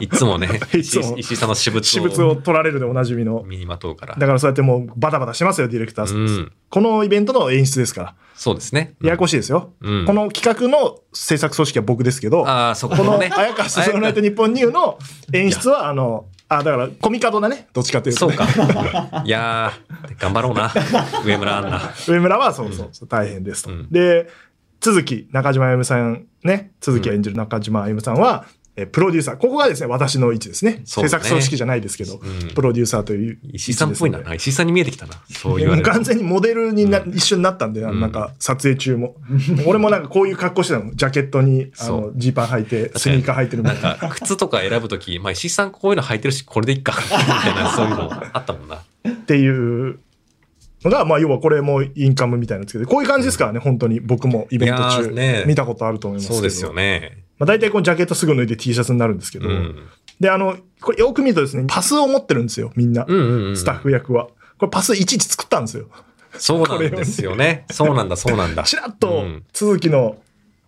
[0.00, 3.42] いつもね、 い石井さんの私物私物を取られるでおなじみの。
[3.46, 4.16] 身にまとうから。
[4.16, 8.14] だからそうやってもうバタバタしますよ、ディレクターうんこのイベントの演出ですから。
[8.34, 8.94] そうですね。
[9.02, 9.72] ややこしいですよ。
[9.80, 13.30] うんこの企画の制作組織は僕ですけど、ああ、そここのね。
[13.32, 14.98] 綾川スソナイト日本ニューの
[15.32, 16.26] 演出は、あの、
[16.58, 17.68] あ、だから、コミカドだね。
[17.72, 18.36] どっちかというと、ね。
[18.36, 19.22] そうか。
[19.24, 20.72] いやー、頑張ろうな。
[21.24, 21.80] 上村アンナ。
[22.06, 23.70] 上村はそうそうそう、大変ですと。
[23.70, 24.28] うんで、
[24.80, 28.44] 続き、中島あゆむさん、ね、続き演じる中島あゆむさんは、
[28.76, 29.36] えプロデューサー。
[29.36, 30.82] ここがですね、私の位置ですね。
[30.84, 34.34] そうだね制作組織じゃないですけど、うんプロデューサーという石井さんっぽいな。
[34.34, 35.14] 石井さんに見えてきたな。
[35.30, 35.82] そう言もう。
[35.82, 39.14] 完全にモデルにな、うん一緒になったんで、んなんか撮影中も。
[39.66, 40.92] 俺もなんかこういう格好してたの。
[40.94, 43.80] ジャケットに、あのジーパン履いて、スニーカー履いてるみたな。
[43.80, 46.94] ないんか、靴とか選ぶとき、まあ、石井さんこういうの履いてるし、これでいっか。
[46.98, 48.76] みたいな、そういうのあったもんな。
[48.76, 50.00] っていう
[50.84, 56.34] のが、まあ、要はこれもインカムみたいなんですけど、こういう感じですからね、本当に僕もイベント中、ーね見たことあると思いますけど。
[56.36, 57.23] そうですよね。
[57.44, 59.76] まあ、大体このジャケットすぐ脱いで T シャツになるんですけど、うん。
[60.20, 63.04] で、あの、これよく見るとですね、パスを持ってるんですよ、みんな。
[63.06, 63.56] うんうんうん。
[63.56, 64.28] スタッフ役は。
[64.58, 65.86] これパスいちいち作ったんですよ。
[66.38, 67.64] そうなんですよね。
[67.70, 68.62] そうなんだ、そうなんだ。
[68.64, 70.16] ちらっうとん続きの、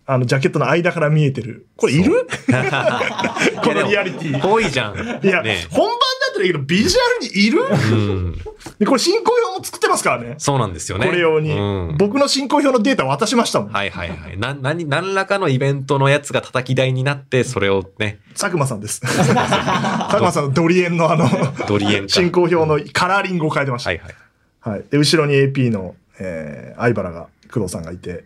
[0.05, 1.67] あの、ジャケットの間から見えてる。
[1.75, 2.27] これいる？
[3.63, 4.41] このリアリティ。
[4.41, 4.95] ぽいじゃん。
[4.95, 5.97] いや、ね本番だ
[6.37, 7.61] ったらいいけど、ビジュアルにいる？
[7.63, 8.33] うん。
[8.79, 10.35] で、これ進行表も作ってますからね。
[10.37, 11.05] そうなんですよね。
[11.05, 13.69] これ用に、うん僕の進行表のデータ渡しましたもん。
[13.71, 14.37] はいはいはい。
[14.37, 19.01] な、なに、何らかのイベントのやつが叩き台になって、それをね、佐久間さんです。
[19.01, 19.33] 佐久
[20.21, 21.27] 間さん のドリエンのあの、
[21.67, 22.09] ドリエンか。
[22.09, 23.89] 進行表のカラーリングを変えてました。
[23.89, 24.15] はいはい。
[24.59, 24.83] はい。
[24.91, 28.25] で、後ろに AP の、えー、相原が工藤さんがいて、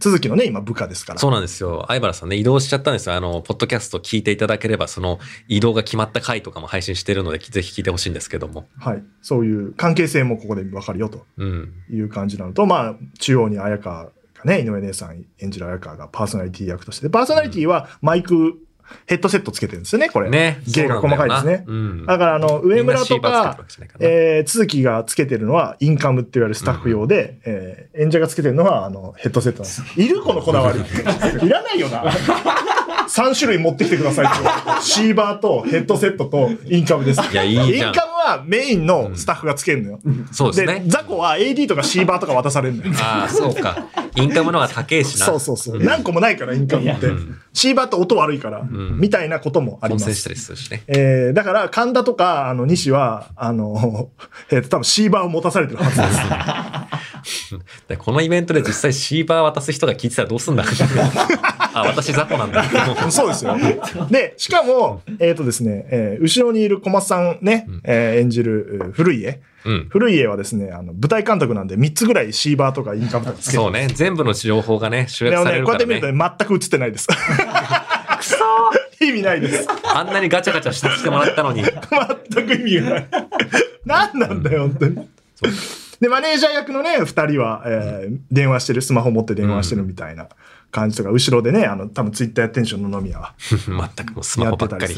[0.00, 1.18] 続きのね、今部下ですから。
[1.18, 1.84] そうなんですよ。
[1.88, 3.14] 相原さんね、移動しちゃったんですよ。
[3.14, 8.66] あの、ポッドキャスト聞いていただければ、その移動が決まった回とかも配信してるので、ぜひ聞いてほしいんですけども。
[8.78, 9.04] はい。
[9.20, 11.72] そういう関係性もここでわかるよとうん。
[11.90, 14.10] いう感じなのと、まあ、中央に綾川が
[14.44, 18.54] ね、井上姉さん演じる綾川がパーソナリティ役として、パーソナリティはマイク、
[19.06, 20.30] ヘッドセットつけてるんですよね、これ。
[20.30, 20.62] ね。
[20.66, 21.64] 芸が細かいですね。
[21.66, 22.06] うん。
[22.06, 23.66] だから、あの、上村とかかな
[24.00, 30.00] えー、続きがつけてるのはインカムって言われるスタッフ用で、えー演者がつけてるのはあのヘッドセットなんです。
[30.00, 30.78] いるこのこだわり。
[31.46, 32.04] いらないよな。
[33.08, 34.82] 3種類持ってきてくださいと。
[34.82, 37.20] シーバーとヘッドセットとインカムです。
[37.32, 40.00] いやいいじゃんインカムはメインのスタッフがつけるのよ。
[40.32, 40.84] そうですね。
[40.86, 42.92] ザコは AD とかシーバーとか渡されるのよ。
[43.00, 43.86] ああ、そうか。
[44.16, 45.26] インカムの方が高いしな。
[45.26, 45.82] そうそうそう。
[45.82, 47.08] 何個もないから、インカムって。
[47.52, 50.04] シーバーって音悪いから、んみたいなこともあります。
[50.04, 50.82] 混戦したりするしね。
[50.86, 54.10] えー、だから、神田とか、あの、西は、あの、
[54.50, 56.20] えっ、と、多分シーバーを持たされてるはずです。
[57.88, 60.64] でこのイベントで実際シーバー渡す人が聞いてたらどうすんだ
[61.74, 62.64] あ、私雑魚なんだ。
[63.10, 63.56] そうですよ。
[64.10, 69.40] で、しかも、えっ、とですね、えー後ろにいる小松さんね、えー演じるう古家。
[69.64, 69.86] うん。
[69.90, 73.88] 古家はですね、あの、舞台監督なんで3つぐらいシーバーとかインカムとかつけてそうね。
[73.92, 76.12] 全部の情報がね、集約されでもね、るからこうやって見ると、ね。
[76.12, 77.06] ね、全く映ってないです。
[77.08, 78.36] くそ
[79.04, 79.66] 意味ないです。
[79.94, 81.62] あんなにガチャガチャしてしてもらったのに。
[81.62, 83.06] 全く意味がない。
[83.84, 85.08] 何なんだよ、本当に。
[86.00, 90.28] で、マネージャー役のね、二人は、えー電話してる、スマホ持って電話してるみたいな
[90.70, 93.34] 感じとか、後ろでね、あの、多分ツイッターやってんでしょ、野宮は。
[93.40, 94.94] 全くもうスマやホばっかり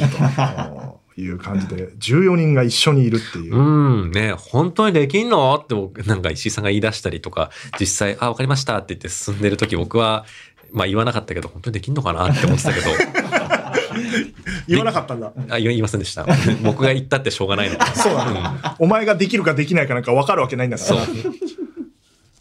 [1.17, 3.57] いう感じで、14人が一緒にいるっていう。
[3.57, 5.55] うん、ね、本当にできんの？
[5.63, 10.25] って僕、なんか石井さんが言い出したりとか、実際、あ、わかりましたって言って進んでる時僕は、
[10.73, 12.87] まあ言わなかったけど、本当にできんのかなって思ってたけど、
[14.67, 15.33] 言わなかったんだ。
[15.51, 16.27] あ言いませんでした。
[16.63, 17.85] 僕が言ったってしょうがないので。
[17.95, 20.89] そうなの、お前ができるかできないかなんか分かるわけないんだから。
[20.89, 21.15] そう。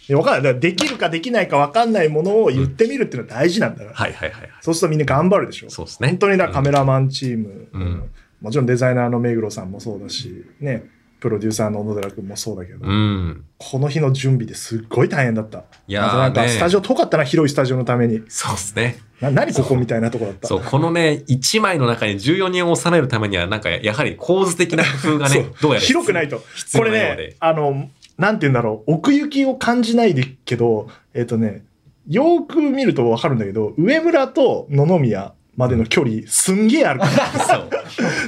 [0.09, 0.59] いや分かんない。
[0.59, 3.95] できるかできないか分かんないものを言ってみるっていうのは大事なんだから。
[3.95, 4.49] はいはいはいはい。
[4.61, 5.69] そうするとみんな頑張るでしょ。
[5.69, 8.03] そうですね本当にだカメラマンチーム、うん
[8.41, 10.83] もちろんデザイナーの目黒さんもそうだし、ね、
[11.19, 13.45] プロデューサーの小野寺君もそうだけど、うん。
[13.59, 15.59] この日の準備ですっごい大変だった。
[15.87, 18.23] いやなんかねスタジオ遠かったな、広いスタジオのために。
[18.29, 18.97] そうですね。
[19.21, 20.47] な何ここみたいなとこだった？
[20.47, 26.43] そう、このね、1枚の中に14人を収めるためには、なんか、やはり構図的な工夫がね、 どうやら広くないと。
[26.55, 27.91] 必これね、あの、
[28.21, 31.65] なんて言うんだろう、奥行きを感じないでけど、えっ、とね、
[32.07, 37.11] よく見るとわかるんだけど、上村と野々宮までの距離、すんげえあるから。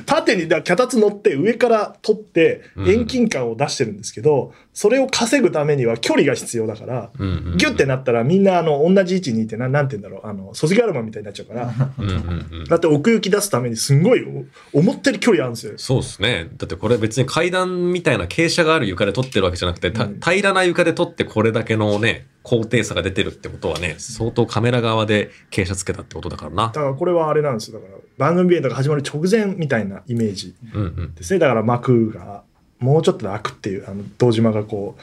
[0.06, 14.26] 縦に、だ脚立乗って上から取ってうん遠近感を出してるんですけど、それを稼ぐためには距離が必要だから、うんうんうんギュッてなったらみんなあの同じ位置にいてな、なんて言うんだろう、あの、卒業アルバムみたいになっちゃうから、うんうんうんだって奥行き出すためにすんごい
[14.74, 15.74] お思ったより距離あるんですよ。
[15.78, 16.48] そうですね。
[16.58, 26.70] だってこれ別に階段みたいな傾斜がある床で撮ってるわけじゃなくて、平らな床で撮ってこれだけのね、高低差が出てるってことはね、相当カメラ側で傾斜つけたってことだからなだ。
[26.72, 27.80] からこれはあれなんですよ。
[27.80, 31.16] だから番組イベントが始まる直前みたいなイメージうんうん。
[31.16, 31.40] ですね。
[31.40, 32.44] だから幕が
[32.80, 35.02] もうちょっとで開くっていう、あの、堂島がこう、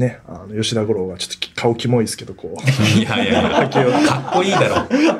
[0.00, 2.98] ね、あの、吉田五郎がちょっとき顔キモいですけど、こう。
[2.98, 4.76] いやいやいや、かっこいいだろ。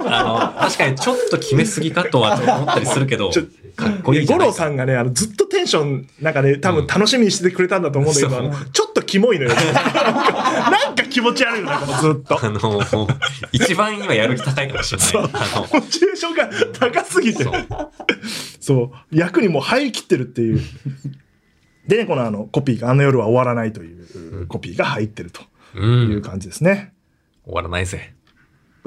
[0.06, 3.42] あの、確かにちょっと決めすぎかとは思ったりするけどちょ、
[3.76, 9.54] かっこいい五郎さんがね、あの、ずっとテンション、なんかね、多分楽しみにしてくれたんだと思うんだけど、そうあのちょっとキモいのよ。
[9.54, 12.38] なんかなんか気持ち悪いのよ、ずっと。
[12.42, 13.08] あの、
[13.52, 15.30] 一番今やる気高いかもしれない。
[15.34, 17.54] あの、モチベーションが高すぎてそう。
[18.60, 19.16] そう。
[19.16, 20.60] 役にもう入りきってるっていう。
[21.86, 25.42] でね、このあの、コピーが、あの夜は終わらないというコピーが入ってると
[25.74, 25.78] う。
[25.78, 26.92] いうん感じですね。
[27.44, 28.14] 終わらないぜ。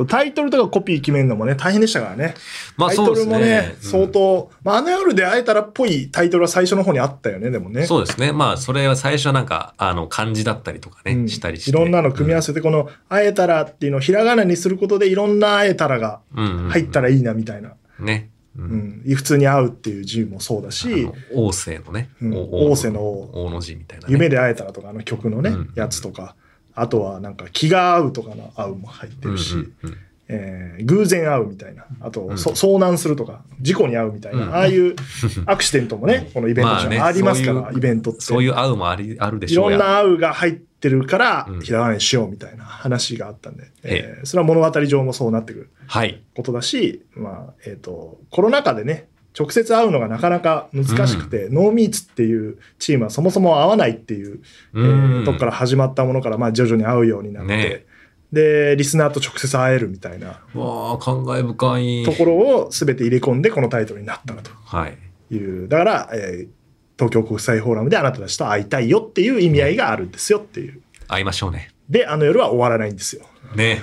[0.07, 2.33] タイトルとかコピー決めるのもね、大変でしたからね。
[2.77, 3.25] まあタイトル。
[3.25, 7.85] もね、うん相当、まあ、あの夜で会えたらっぽいタイトルは最初の方にあったよね、でもね。
[7.85, 8.31] そうですね。
[8.31, 11.69] まあ、それは最初はなんか、あの、漢字だったりとかね、うんしたりして。
[11.69, 17.73] いろんなの組み合わせて、この、会えたらっていうのをひらがなにすることで、いろんな会えたらがうんうん入ったらいいな、みたいな。
[17.99, 18.13] ね。
[18.13, 19.01] ううんん。
[19.05, 24.11] 普通に会うっていう字もそうだあしの、王政のね、うんお王政の王王の字みたいな、ね。
[24.11, 26.35] 夢で会えたらとか、あの曲のねうん、やつとか、
[26.75, 29.97] あとはなんか気が合うとかの合うも入ってるし、うんうんうん
[30.29, 34.95] えー偶然会うみたいな、あと、んそ遭難するとか、事故に遭うみたいな、うんああいう
[35.45, 38.21] アクシデントもね、このイベント上 まあねありますから、そういうイベントって。
[38.21, 39.77] そういう合うもありあるでいしょうんや。
[39.77, 46.21] ろな会うが入ってるからうん、ひらがなにしようみたいな話があったんで、ええーそれは物語上もそうなってくるはい。
[46.35, 49.07] ことだし、まあ、えっ、と、コロナ禍でね、
[49.37, 54.41] 直接会うのがなかなか難しくて、ノーミーツっていうチームはそもそも会わないっていう、
[54.75, 57.85] えーうんとこから始まったものから、まあ徐々に会うようになって、ね
[58.31, 62.03] で、リスナーと直接会えるみたいなわあ、感慨深い。
[62.03, 64.97] ところを全て入れ込んでこのタイトルになったなとはい。
[65.33, 65.67] いう。
[65.67, 66.62] だから、えー
[67.03, 70.81] 東京国際フォーラムであなたたちと会いたいよっていう意味合いがあるんですよっていう。
[71.07, 71.71] 会いましょうね。
[71.89, 73.25] で、あの夜は終わらないんですよ。
[73.55, 73.81] ね。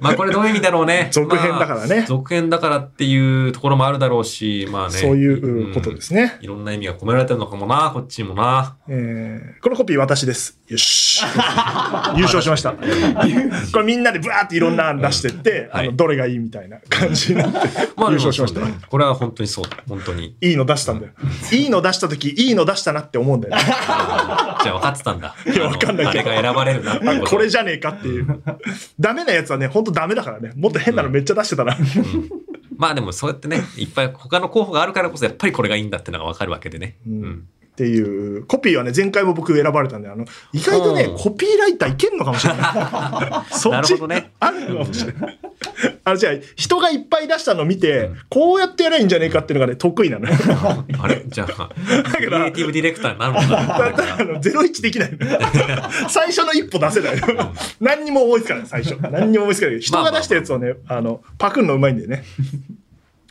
[0.00, 1.08] まあこれどういう意味だろうね。
[1.12, 4.94] 続編だからねまあ続編だからっていうところもあるだろうし、まあね。
[4.94, 6.36] そういうことですね。
[6.38, 8.76] うんいろんな意味が込められてるのかもな、こっちにもな。
[8.88, 10.58] えーこのコピー私です。
[10.68, 11.22] よし。
[12.16, 12.72] 優勝しました。
[13.72, 17.58] これみんなでブワーっていろんな案出してって、はいあのどれがいいみたいな感じになって、
[17.96, 19.78] まあ優勝しましたこれは本当にそうだ。
[19.88, 20.36] 本当に。
[20.40, 21.12] いいの出したんだよ。
[21.52, 23.62] いいの出した時いいの出したなって思うんだよね。
[23.62, 25.36] じゃあ分かってたんだ。
[25.46, 28.42] いやわかんないけどが選ばれるなこれじゃねえかっていう。
[28.98, 30.52] ダメなやつはね、ほんとダメだからね。
[30.56, 31.76] もっと変なのめっちゃ出してたな。
[32.76, 36.96] まあでもそうやってね、いっぱい他の候補があるからこそやっぱりこれがいいんだってのが分かるわけでね。
[37.06, 37.44] うんうん
[37.76, 40.24] っていう、コピーはね、前回も僕選ばれたんで、あの、
[40.54, 43.52] 意外とね、うんコピーライターいけんのかもしれない。
[43.54, 44.30] そなっちるほどね。
[44.40, 45.38] あるのかもしれない。
[46.04, 50.34] あの、じゃあ、人がいっぱい出したのを見て、こうやってやればいいんじゃねえかっていうのがね、得意なのよ。
[51.02, 51.22] あれ？
[51.26, 51.68] じゃあ、
[52.12, 53.46] クけどリエイティブディレクターになるのか
[53.78, 55.18] だったら、あの、ゼロ一できないの。
[56.08, 57.52] 最初の一歩出せないの。
[57.80, 58.96] 何にも思いつかない、最初。
[59.10, 59.80] 何にも思いつかない。
[59.80, 62.24] 人が出したやつをね、あの、パクるのうまいんだよね。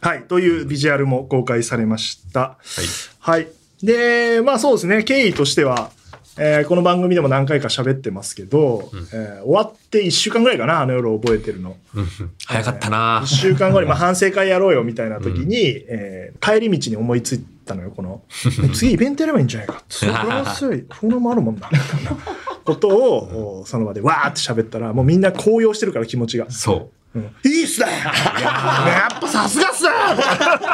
[0.01, 0.23] はい。
[0.23, 2.39] というビジュアルも公開されました。
[2.41, 2.85] はい。
[3.19, 3.47] はい。
[3.83, 5.91] で、まあそうですね、経緯としては、
[6.37, 11.77] えーこの番組でも何回か喋ってますけど、えー終わって1週間ぐらいかな、あの夜覚えてるの。
[11.95, 12.07] うん
[12.45, 13.21] 早かったな。
[13.23, 18.21] 1週間後に、まあ、 反省会やろうよみたいな時に、えー帰り道に思いついたのよ、この、
[18.75, 19.83] 次イベントやればいいんじゃないか。
[19.89, 22.17] それはすごい、フォーラムあるもんな、みたいな
[22.63, 26.51] ことを、おその場でわーって喋ったら、もうみんな高揚してるから気持ちが。
[26.51, 27.19] そう。
[27.19, 27.21] ん。
[27.43, 27.87] いいっすね。
[28.43, 30.65] やっぱさすがっすねう。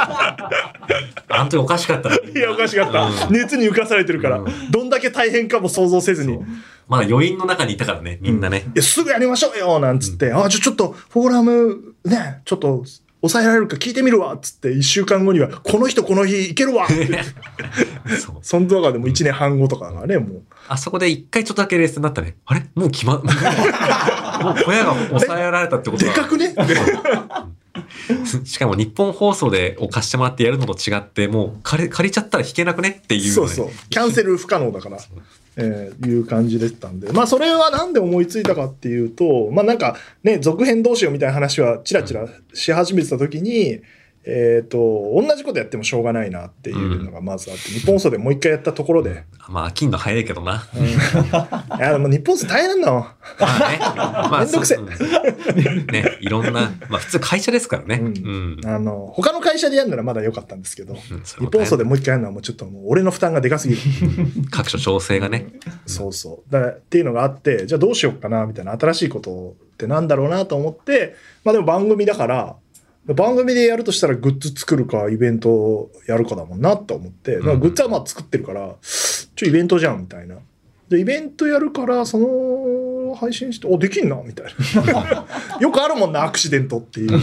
[1.33, 2.15] あの時おかしかったな。
[2.15, 3.29] いや、おかしかった。
[3.29, 6.35] 熱に浮かされてるから、うどんだけ大変かも想像せずに。
[6.35, 6.37] い
[6.87, 8.65] まだ余韻の中にいたからね、みんなね。
[8.75, 12.83] や、すぐやりましょうよなんつって、あ、じゃあちょっと、フォーラム、ね、ちょっと、
[13.21, 17.23] 抑えられるか聞いてみるわっつって、一週間後には、この人この日いけるわって。
[18.19, 18.35] そう。
[18.41, 20.41] その動画でも1年半後とかがね、もう。
[20.67, 22.35] あそこで一回ちょっとだけ冷静になったね。
[22.45, 22.65] あれ？
[22.75, 23.23] もう決ま、もう
[24.63, 26.13] 小屋が抑えられたってことだ。
[26.13, 26.55] でかくね
[28.43, 33.29] しかも日本放送でお貸してもらってやるのと違って、もう借り借りちゃったら弾けなくねっていう、ね。
[33.29, 33.69] そうそう。
[33.89, 34.97] キャンセル不可能だから、
[35.57, 37.11] えーいう感じでしたんで。
[37.11, 43.81] まあ、それは何で思いついたかっていうと、まあなんかね、続編どうしようみたいな話はちらちらし始めてた時に、
[44.23, 44.77] えっ、と、
[45.15, 50.67] 同じことやってもしょうがないなっていうのがまずあって、日本放送でもう一回やったところで、まあ、飽きんの早いけどな。
[51.77, 53.01] いや、でも日本放送大変なんだもん。
[53.01, 53.79] まあね。
[53.79, 57.95] まあ、めんどくせえね、いろんな、まあ普通会社ですからね。
[57.95, 58.67] ううんん。
[58.67, 63.81] あの、他の会社でやるならまだ良かったんですけど、日本放送でもう一回やるのはもうちょっともう俺の負担がでかすぎる。
[64.51, 65.47] 各所調整がね。
[65.87, 66.51] そうそう。
[66.51, 72.55] だっていうのがあって、じゃあどうしようかな、みたいな新しいことってなんだろうなと思って、まあでも番組だから、
[73.05, 80.35] 番組でやるとしたらグッズ作るかイベントやるかだもんなと思って、だからグッズはまあ作ってるから、ちょ、イベントじゃん、みたいな。
[80.87, 84.45] で、イベントやるから、その、配信して、お、できんな、みたい
[84.85, 85.25] な。
[85.59, 87.19] よくあるもんな、アクシデントっていう。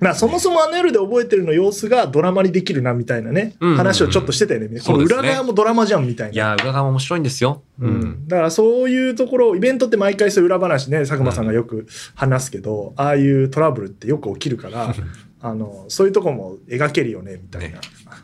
[0.00, 0.06] うん。
[0.06, 4.68] まあそもそもあの夜で覚えてるの様子がドラマにできるなみたいなね、うんうんうん話をちょっとしてたよね。
[4.68, 6.32] このそうですね裏側もドラマじゃんみたいな。
[6.32, 7.62] いや、裏側も面白いんですよ。
[7.78, 7.86] う。
[7.86, 14.94] うんん、だからそういうところイベントって毎回そういう裏話ね佐久間さんがよく話すけど、ああいうトラブルってよく起きるから
[15.40, 17.80] あのそういうとこも描けるよねみたいなね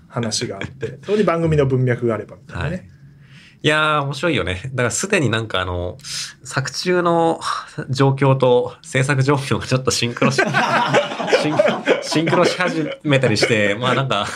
[0.09, 2.89] 話があって、そこに番組の文脈があればみたいなはいね。。
[3.63, 4.63] いやー、面白いよね。
[4.73, 5.99] だからすでになんかあの、
[6.43, 7.41] 作中の
[7.91, 10.51] 状況と制作状況がちょっとシンクロし、シ ン
[12.03, 14.27] シンクロし始めたりして、まあなんか、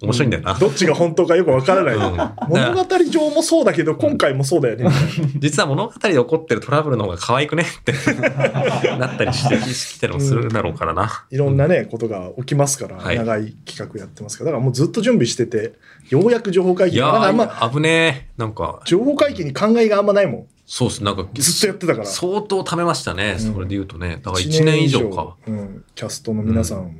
[0.00, 0.54] 面白いんだよな。
[0.54, 2.02] どっちが本当かよくわからない、うん。
[2.48, 4.90] 物語上もそうだけど今回もそうだよね。
[5.38, 7.64] 実は物語で起こってるトラブルの方が可愛くね？
[7.64, 7.92] って
[8.98, 9.56] なったりして、
[9.96, 11.24] きてるのもするだろうからな。
[11.30, 13.16] いろんなね、ことが起きますから、はい。
[13.16, 14.50] 長い企画やってますから。
[14.50, 15.74] だからもうずっと準備してて
[16.08, 16.96] ようやく情報会議。
[16.96, 18.32] いやあんまー、危ねえ。
[18.36, 21.04] なんか、情報会議に考えがあんまないもんそうっす。
[21.04, 23.32] なんか、ずっとやってたから相当貯めましたね。
[23.32, 24.20] うんそれで言うとね。
[24.22, 25.36] だから1年以上か。
[25.46, 26.96] うん、キャストの皆さん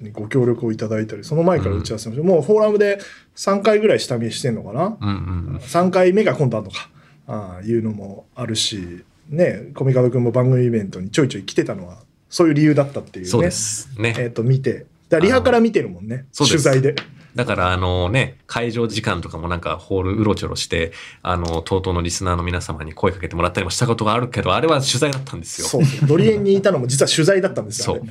[0.00, 3.00] にご協力をいただいたり、その前から打ち合わせもして、もうフォーラムで
[3.34, 5.12] 3回ぐらい下見してんのかな、うんう
[5.54, 5.56] ん。
[5.56, 6.88] 3回目が今度あるのか
[7.26, 11.98] ああいうのもあるしねコミカド君も番組イベントにちょいちょい来てたのは
[12.30, 13.88] そういう理由だったっていうねそうです。
[13.98, 14.14] ね。
[14.18, 16.26] えっ、と見てだリハから見てるもんね。
[16.36, 16.94] 取材で。
[17.36, 20.92] だから、あのね、会場時間とかもなんかホールうろちょろして、
[21.22, 25.68] あの、とうとうのリスナーの皆様に声かけてもらったりもしたことがあるけど、あれは取材だったんですよ。
[25.68, 25.84] そう。
[25.84, 27.96] そうドリエンにいたのも実は取材だったんですよ。
[27.96, 28.06] そう。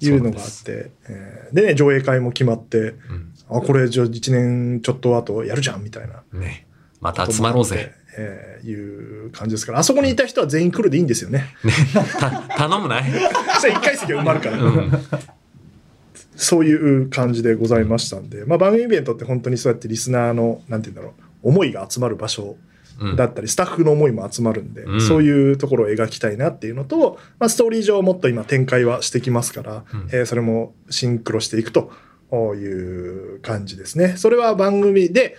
[0.00, 1.54] いうのがあって、えー。
[1.54, 2.78] でね上映会も決まって。
[2.78, 3.34] うん。
[3.50, 6.22] あこれじゃあ1年ちょっと後やるじゃんみたいな。
[6.32, 6.66] ね。
[7.00, 7.92] また集まろうぜ。
[8.16, 11.54] えーいう感じですから、あそこにいた人は全員来るでいいんですよね。
[12.18, 12.98] た、頼むな。
[12.98, 14.92] い そしたら1回席が埋まるから、うん。
[16.38, 22.56] そういう感じでございましたんで、まあ、番組イベントって本当にそうやってリスナーの、なんて言うんだろう、思いが集まる場所
[23.00, 25.00] うんだったり、スタッフの思いも集まるんで、うん。
[25.00, 30.08] そういうところを描きたいなっていうのと、まあ、ストーリー上もっと今展開はしてきますから、うん。
[30.12, 31.92] えーそれもシンクロしていくと
[32.32, 34.16] いう感じですね。
[34.16, 35.36] それは番組で、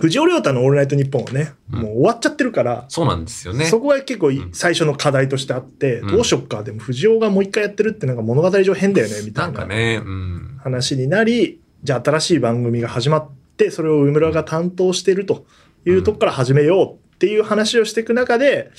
[0.00, 3.66] 藤尾亮太のオールナイトニッポンはね、うんもう終わっちゃってるから、そうなんですよね。
[3.66, 10.60] そこが結構最初の課題としてあって、うんどうしよっか、でも藤尾がもう一回やってるってなんか物語上変だよね、みたないんな。
[10.62, 15.46] 話になり、じゃあ新しい番組が始まって、それを上村が担当してると
[15.86, 18.70] いうとこから始めようっていう話をしていく中で、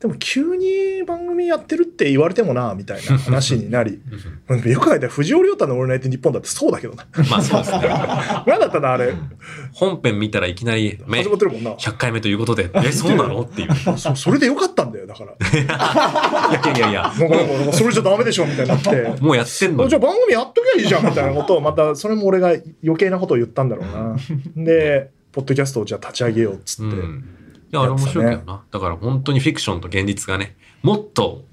[0.00, 4.00] でも急に番組やってるって言われてもな、みたいな話になり、
[4.66, 7.06] よく考えたら藤尾亮太のオールナイトニッポンだってそうだけどな。
[7.30, 7.78] まあそうですね。
[8.46, 9.14] 何だったな、あれ？
[9.72, 11.72] 本編見たらいきなり、め始まってるもんな。
[11.72, 13.42] 100回目ということで、え、そうなの？
[13.42, 13.70] っていう。
[13.72, 15.32] いそそれでよかったんだよ、だから。
[15.56, 19.14] やいやいや、なんかなんかなんかそれじゃダメでしょ、みたいになって。
[19.20, 22.48] もうやってんのにじゃあ番組やっときゃいいじゃんみたいなことをまたそれも俺が
[22.82, 24.16] 余計なことを言ったんだろうな。
[24.56, 27.24] でポッドキャストをじゃあ立ち上げようっつって、うん。
[27.72, 28.62] いや、あれ面白いけどな。
[28.70, 31.44] だから本当にフィクションと現実がね、もっと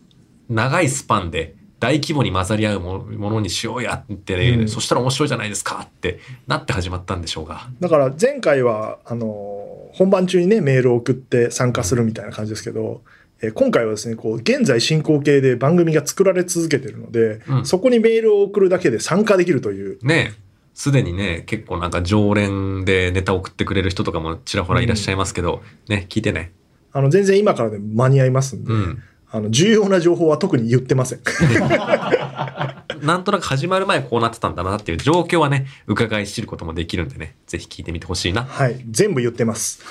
[0.50, 7.70] 長いスパンで大規模に混ざり合うもものにしようやってね、うんそしたら面白いじゃないですかってなって始まったんでしょうが。
[7.80, 13.02] だから前回はあの本番中にねメールを送って参加するみたいな感じですけど、
[13.42, 20.06] えー今回はですねこう現在進行形で番組が作られ続けてるので、うんそこにメールを送るだけで参加できるという。
[20.06, 20.34] ね
[20.80, 26.54] すでにね、結構なんか常連でネタ送ってくれる人とかもちらほらいらっしゃいますけど、ね、聞いてね。
[26.94, 29.04] あの全然今からでも間に合いますんで、うん。
[29.30, 31.20] あの重要な情報は特に言ってません。
[33.06, 38.44] なんとなく始まる前こうなってたんだなっていう状況はね、伺い知ることもできるんでね、ぜひ聞いてみてほしいな。
[38.44, 38.80] はい。
[38.92, 39.82] 全部言ってます。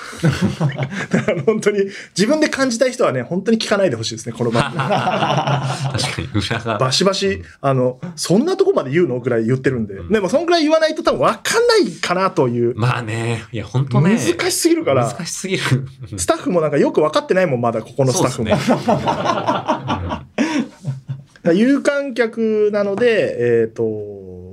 [1.11, 1.79] だから本当に、
[2.17, 4.79] 自分で感じたい人はね、本当に聞かないでほしいですね、この番組。
[4.87, 6.77] 確かに裏が。
[6.77, 9.95] バシバシ、あの、そんなとこまで言うのぐらい言ってるんで。
[9.95, 12.73] うんでも、そんぐらい言わないと多分分かんないかなという。
[12.77, 14.17] まあね、いや、本当ね。
[14.17, 15.63] 難しすぎるから、難しすぎる。
[16.17, 18.57] スタッフもなんかよく分かってないもん、まだここのスタッフも。
[21.53, 23.83] 有観客なので、えっ、と、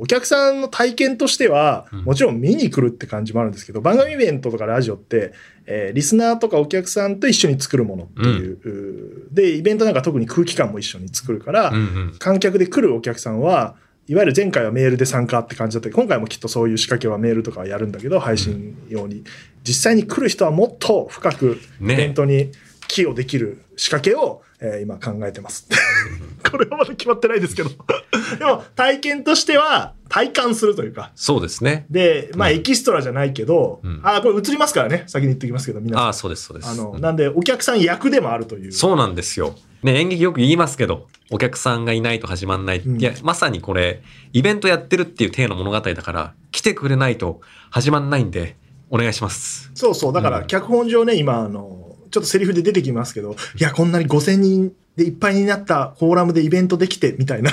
[0.00, 2.04] お客さんの体験としては、うん。
[2.04, 5.32] もちろん見に来るって感じもあるんですけど、番組イベントとかラジオって、
[5.66, 12.16] えーリスナーとかお客さんと一緒に作るものっていう、うーで、イベントなんか特に空気感も一緒に作るから、うんうん。
[12.18, 13.76] 観客で来るお客さんは、
[14.08, 15.88] いわゆる前回はメールで参加って感じだった。
[15.88, 19.24] けど、今回もきっとそういう仕掛けはメールとかはやるんだけど、配信用に。
[19.64, 22.52] 実際に来る人はもっと深くイねベントに
[22.86, 25.68] 寄与できる仕掛けを、えー今考えてます。
[26.50, 27.70] これはまだ決まってないですけど。
[28.38, 31.10] でも体験としては体感するというか。
[31.14, 31.86] そうですね。
[31.90, 35.04] で、まあうんエキストラじゃないけど、うんあ、これ映りますからね。
[35.06, 36.06] 先に言っておきますけど、皆さん。
[36.06, 36.70] ああ、そうです、そうです。
[36.70, 38.72] あの、うんなんでお客さん役でもあるという。
[38.72, 39.54] そうなんですよ。
[39.82, 42.78] ね、演劇よく言いますけど、お客さんがいないと始まんない。
[42.80, 44.02] うんいや、まさにこれ、
[44.32, 47.40] イベントやってるっていう体の物語だから、来てくれないと
[47.70, 48.56] 始まんないんで、
[48.90, 49.70] お願いします。
[49.74, 50.12] そうそう。
[50.12, 51.85] だから、うん脚本上ね、今、あの、
[52.16, 57.50] ちょっとセリフで出てきますけど、いや、こんなに5000人でいっぱいになったフォーラムでイベントできて、みたいな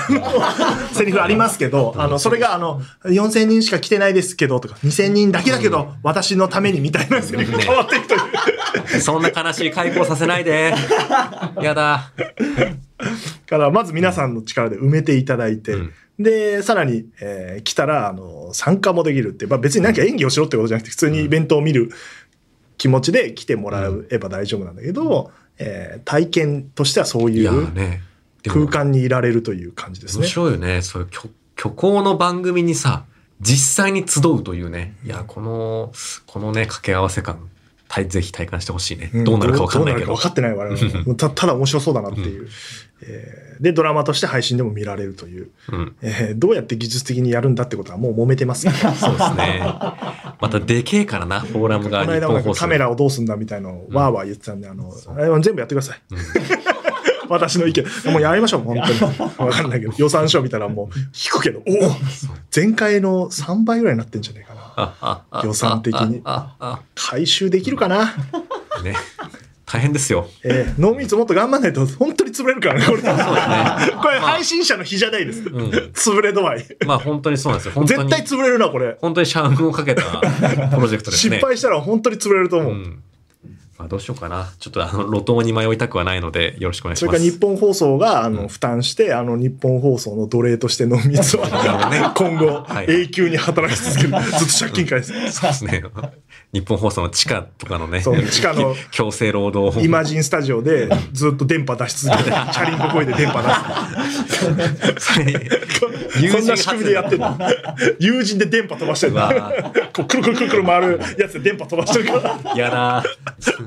[0.94, 8.18] セリフありますけど、あの、それが、あの、4000人しか来てないですけど、とか、2000人だけだけど、私のために、みたいなセリフ変わっていくとい
[8.98, 9.02] う。
[9.02, 10.74] そんな悲しい解雇させないで。
[11.62, 12.14] やだ。
[13.50, 21.90] から、まず皆さんの力で埋めていただいて、うんで、さらに、えー来たら、あの、参加もできるって、まあ別に何か演技をしろってことじゃなくて、普通にイベントを見る
[22.84, 27.68] 気持ちで来てもらえば大丈夫なんだけど、えー体験としてはそういう
[28.46, 30.28] 空間にいられるという感じです面ね。
[30.28, 30.82] 白いよね。
[30.82, 33.06] そういう虚虚構の番組にさ、
[33.40, 34.98] 実際に集うというね。
[35.06, 35.94] いや、この、
[36.28, 37.50] このね、掛け合わせ感、
[38.10, 39.12] ぜひ体感してほしいね。
[39.16, 40.08] んどうなるかわかんないけど。
[40.08, 42.50] どうなるか分かってない我々 たただ面白そうだなっていう、
[43.08, 45.96] えーでドラマとして配信でも見られるという、うん。
[46.02, 49.62] えーどうやって技術的にやるんだってことはもう揉めてます、ね、 そうですね。
[50.42, 52.54] またでけえからな、フォーラムがこの間も。
[52.54, 56.02] カメラをどうすんだみたいなのをわーわー言ってたんで、あのあれは全部やってください。
[57.30, 57.86] 私の意見。
[58.12, 59.20] もうやりましょう、本当に。
[59.38, 59.94] わかんないけど。
[59.98, 61.92] 予算書見たらもう引くけど、おお
[62.56, 64.54] 前回の3倍ぐらいになってんじゃねえか
[65.34, 65.44] な。
[65.44, 66.22] 予算的に
[66.96, 68.14] 回収できるかな
[68.78, 68.96] あね。
[69.66, 70.28] 大変ですよ。
[70.44, 73.02] えー、濃密もっと頑張らないと本当に潰れるからね、これ。
[73.02, 73.96] そうですね。
[74.02, 75.42] これ配信者の日じゃないです。
[75.42, 76.66] ん潰れ度合い。
[76.86, 77.84] まあ本当にそうなんですよ。
[77.86, 78.98] 絶対潰れるな、これ。
[79.00, 81.38] 本当に社運をかけたプロジェクトですね。
[81.38, 82.72] 失敗したら本当に潰れると思う。
[82.72, 83.04] うん。
[83.78, 84.52] まあどうしようかな。
[84.60, 87.18] ちょっとあの、 路頭に迷いたくはないので、よろしくお願いします。
[87.18, 94.10] それから日本放送があの負担して、あの日本放送の奴隷として濃密は今後はい永久に働き続ける。
[94.38, 95.12] ずっと借金返す。
[95.32, 95.84] そうですね。
[96.54, 105.24] 日本放送の地下とかのね、そう地下の強制労働イマジンスタジオでずっと電波出し続けて、チャリンコ声で電波出す。
[106.32, 107.38] そんな仕組みでやってるの？
[108.00, 109.30] 友人で電波飛ばしてるの？
[109.94, 112.56] こうくるくるくるくる回るやつで電波飛ばしてるから。
[112.56, 113.04] やだ。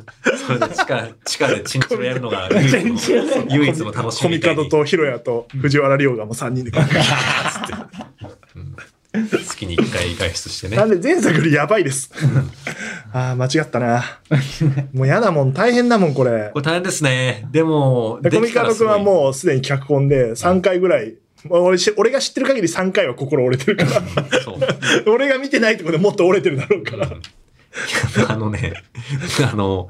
[0.47, 6.72] それで地下、地下でチンチロやるのが 唯一の唯一の楽しコミカドとヒロヤと藤原亮がもう3人で。
[9.47, 10.84] 月に1回外出してねな。
[10.84, 12.11] んで前作よりやばいです。
[13.12, 14.05] ああ、間違ったな。
[14.92, 16.61] もう嫌だもん、大変だもん、これこ。
[16.61, 17.49] れ大変ですね。
[17.51, 19.03] でも、でコミカド君はう。
[19.03, 21.14] もうすでに脚本で3回ぐらい、
[21.49, 24.03] 俺し俺が知ってる限り3回は心折れてるから。
[25.07, 27.09] 俺が見てないところでもっと折れてるだろうから。
[28.28, 28.74] あのね、
[29.50, 29.88] あの、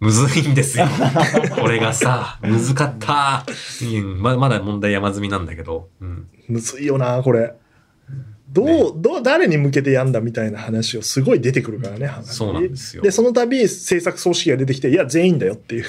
[0.00, 0.86] むずいんですよ。
[1.60, 3.44] これがさ、むずかった。
[3.82, 5.88] うんままだ問題山積みなんだけど。
[6.00, 7.54] うん、むずいよな、これ。
[8.52, 8.92] どう、ね。
[8.96, 12.34] どう、誰に向けてやんだみたいな話をすごい出てくるからね、話。
[12.36, 13.02] そうなんですよ。
[13.02, 15.84] で、その度、制作組織が出てきて、いや、全員だよっていう。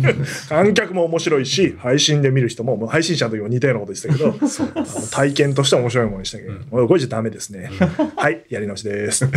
[0.48, 4.34] 観客も面白いし、配信で見る人も、もう配信者の時も似たようなことでしたけど、
[5.12, 7.70] 体験として面白いものにしたけど、もうこれじゃダメですね。
[8.16, 9.24] はい、やり直しです。
[9.26, 9.36] って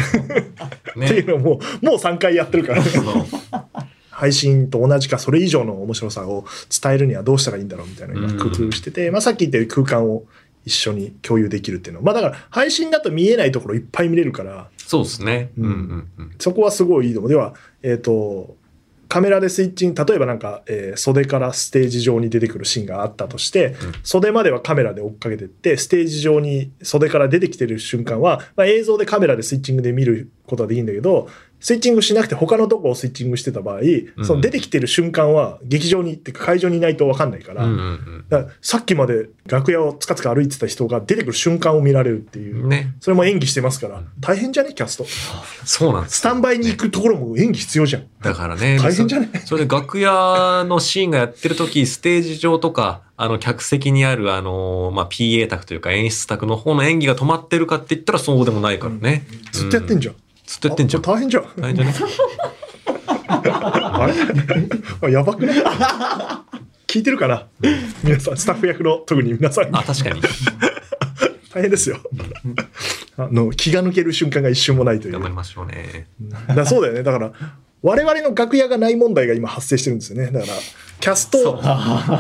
[0.98, 1.28] いねう。
[1.28, 3.04] のをもう、もう3回やってるから、そう。
[4.20, 6.44] 配信と同じかそれ以上の面白さを
[6.82, 10.26] 伝えるにはどうしたらいいんだろうみたいな工夫してて、まあさっき言ったように空間を
[10.66, 12.02] 一緒に共有できるっていうの。
[12.02, 15.52] まあだから配信だと見えないところいっぱい見れるから、そうですね。
[15.58, 16.32] ううんんうんうん。
[16.40, 17.30] そこはすごいいいと思う。
[17.30, 17.54] では、
[17.84, 18.58] えっ、と、
[19.10, 31.28] カメラでスイッチング、例えばなんか、えー袖からステージ上に出てくるシーンがあったとして、袖まではカメラで追っかけてって、ステージ上に袖から出てきてる瞬間は、まあ、映像でカメラでスイッチングで見ることはできるんだけど、
[31.60, 33.82] スイッチングしなくて他のとこをスイッチングしてた場合、う
[34.22, 42.70] んその出てきてる瞬間は劇場にっていうか会場にいないと分かんないから、うんうんだからさっきまで楽屋をつかつか歩いてた人が出てくる瞬間を見られるっていうう、ん。
[42.70, 42.94] ね。
[43.00, 45.06] それも演技してますから、大変じゃねキャスト。
[45.66, 46.18] そうなんですよ。
[46.20, 48.04] スタンバイに行くところも演技必要じゃん。
[48.22, 48.78] だからね。
[48.80, 49.30] 大変じゃね？
[49.42, 59.26] そそれで楽屋のシーンがやってる時、ステージ上とか、あの、客席にある、あの、まあ、PA 卓というか演出卓の方の演技が止まってるかって言ったらそうでもないからね。
[59.52, 60.16] ずっとやってんじゃん。
[60.50, 61.04] ずっとやってんじゃん。
[61.04, 61.44] 大変じゃん。
[61.60, 61.94] 大変じゃね？
[63.30, 64.14] あれ？
[65.08, 65.58] あやばくない？
[66.88, 67.46] 聞いてるかな？
[68.04, 70.22] 皆さん、スタッフ役の特に皆さん、あ、確かに。
[71.54, 72.00] 大変ですよ。
[73.18, 75.14] あの、気が抜ける瞬間が一瞬もないという。
[75.14, 76.08] 頑張りましょうね。
[76.56, 77.04] だそうだよね。
[77.04, 77.32] だから、
[77.84, 80.32] 我々の楽屋がない問題が今発生してるんですよね。
[80.32, 80.54] だから、
[81.00, 81.60] キャスト、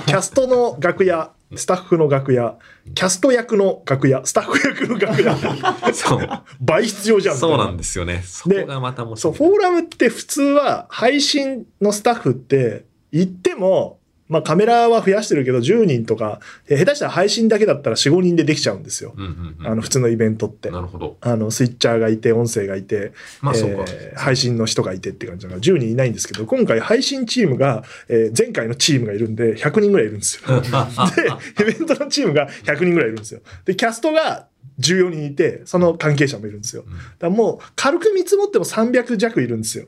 [0.05, 2.57] キャストの楽屋、スタッフの楽屋、
[2.93, 5.35] キャスト役の楽屋、スタッフ役の楽屋、
[5.93, 6.29] そう。
[6.61, 8.23] 倍必要じゃんそうなんですよね。
[8.25, 9.33] そこがまた面そう。
[9.33, 13.98] フォーラムって普通は配信のスタッフって言っても、
[14.29, 19.13] まあカメラは増やしてるけど10人とか、え下手したら配信だけだったら4、5人でできちゃうんですよ。
[19.17, 20.69] うんうんうんあの普通のイベントって。
[20.69, 21.17] なるほど。
[21.21, 23.11] あのスイッチャーがいて、音声がいて、
[23.41, 30.61] まあそうかえー配信の人がいてって感じだから10人いないんですけど、今回配信チームが、えー前回のチームがいるんで100人ぐらいいるんですよ。
[31.57, 33.41] で、イベントのチームが100人ぐらいいるんですよ。
[33.65, 34.47] で、キャストが
[34.79, 36.83] 14人いて、その関係者もいるんですよ。
[36.83, 39.85] だからもう軽く見積もっても300弱いるんですよ。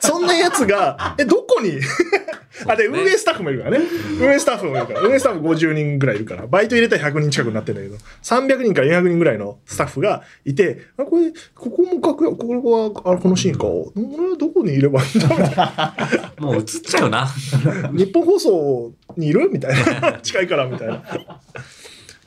[0.00, 1.78] そんなやつが、え、どこに？
[2.66, 3.84] あ、で、運営スタッフもいるからね。
[4.20, 5.00] 運営スタッフもいるから。
[5.00, 6.46] 運営スタッフ50人ぐらいいるから。
[6.48, 13.66] バイト入れたら100人近くになってるんだけど、300人から400人ぐらいのスタッフがいて、あ、これ、ここも楽屋、ここは、あこのシーンか。
[13.66, 15.94] 俺はどこにいればいいんだみたいな
[16.38, 17.28] もう映っちゃうな。
[17.92, 19.48] 日本放送にいる？
[19.52, 20.12] みたいな。
[20.22, 21.02] 近いから、みたいな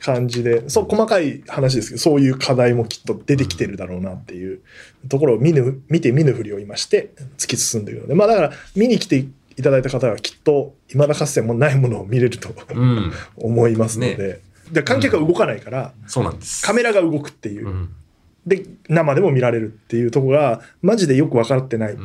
[0.02, 0.68] 感じで。
[0.68, 4.60] そう、細かい話ですけど、そういう課題もきっと出てきてるだろうなっていう
[5.08, 8.14] ところを見ぬ、見て見ぬふりを今して突き進んでいるので。
[8.14, 13.12] まあだから、見に来ていただいた方はきっと、未だかつてもないものを見れるとうん。
[13.36, 14.40] 思いますので。
[14.72, 16.64] で観客が動かないから、そうなんです。
[16.64, 17.70] カメラが動くっていうう。
[17.70, 17.88] ん。
[18.46, 21.94] で、生でも見られるっていうところが、マジでよく分かってない。
[21.94, 21.98] ん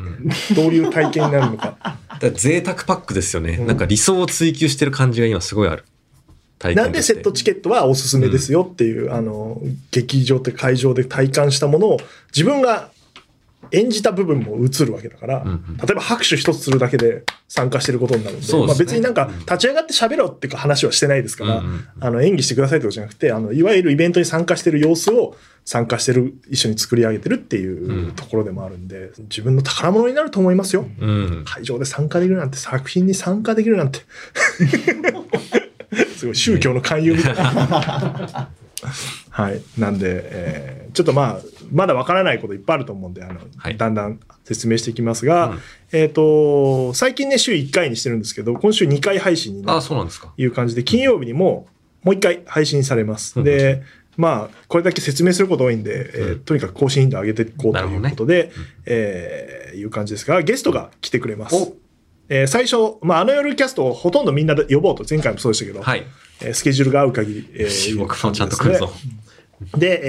[0.56, 1.78] どういう体験になるのか。
[2.20, 3.58] だ贅沢パックですよね。
[3.60, 5.86] うんなんか理想を追求してる感じが今すごいある。
[6.64, 11.98] なんでセットチケットはおすすめですよっていう、あの、劇場って会場で体感したものを
[12.34, 12.90] 自分が
[13.72, 15.78] 演じた部分も映るわけだから、うんうん。
[15.78, 18.66] 例えば拍手一つするだけで参加してることになるんで、ですね。
[18.66, 25.36] まあ、別になんか立ち上がって喋ろうっていうか話はしてないですから、うんうんあの演技してくださいってことじゃなくて、あの、いわゆるイベントに参加してる様子を
[25.66, 30.86] 参加してる、一緒に作り上げてるっていうところでもあるんで、自分の宝物になると思いますよ。
[31.00, 31.44] うん。
[31.46, 34.00] 会場で参加できるなんて、作品に参加できるなんて。
[36.18, 38.50] すごい宗教の勧誘みたいな。
[39.30, 39.62] はい。
[39.78, 41.42] なんで、えーちょっとまあ、
[41.72, 45.60] まだわからないこといっぱいあると思うんで、あの、はいだんだん説明していきますが、うん
[45.92, 50.34] えっ、と、最近ね、週1回にしてるんですけど、今週2回配信になるそうなんですか。
[50.36, 51.68] という感じで、金曜日にも
[52.02, 53.38] もう1回配信されます。
[53.38, 53.84] うんで、
[54.16, 58.52] まあ、これだけ説明すること多いんで、えーうんとにかく更新頻度上げていこうということで、うん
[58.88, 61.76] えーいう感じですが、ゲストが来てくれますお。
[62.30, 66.06] えー最初、まあ、あの夜キャストをほとんどみんなで呼ぼうと、前回もそうでしたけど、はい。
[66.42, 68.92] えースケジュールが合う限り、えー 僕もちゃんと来るぞ。
[69.78, 70.02] で、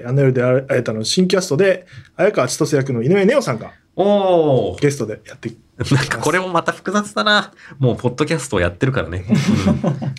[0.00, 5.50] えーあの夜で会えたの新キャストで、綾川千歳役の井上ネオさんがおおゲストでやって
[5.92, 7.52] なんかこれもまた複雑だな。
[7.78, 9.26] もう、ポッドキャストをやってるからね。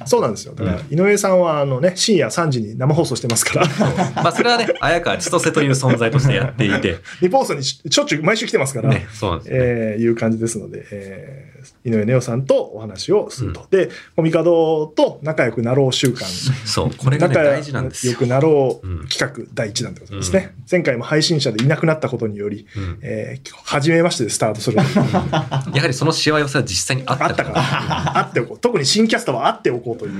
[0.05, 3.67] そうなんですよだから井上さんはあのね深夜3時に生放送してますから
[4.15, 9.57] まあ、それはね、綾川千歳という存在としてやっていて、日本放送にししょっちゅう毎週来てますから、ね、そうなんですね。
[9.59, 13.67] えーいう感じですので、えー井上ネオさんとお話をすると。
[13.69, 16.25] で、コミカドと仲良くなろう週間、
[16.65, 18.13] そう、これがね、仲大事なんですよ。
[18.13, 20.53] 良くなろうんう企画第一弾でございますね。
[20.69, 24.77] 前回も配信者でいなくなったことにより、うんえー初めましてでスタートする。
[25.73, 27.29] やはりそのしわ寄せは実際にあったか。
[27.29, 28.59] あったからら、あっておこう。
[28.59, 30.15] 特に新キャストはあっておこうという、う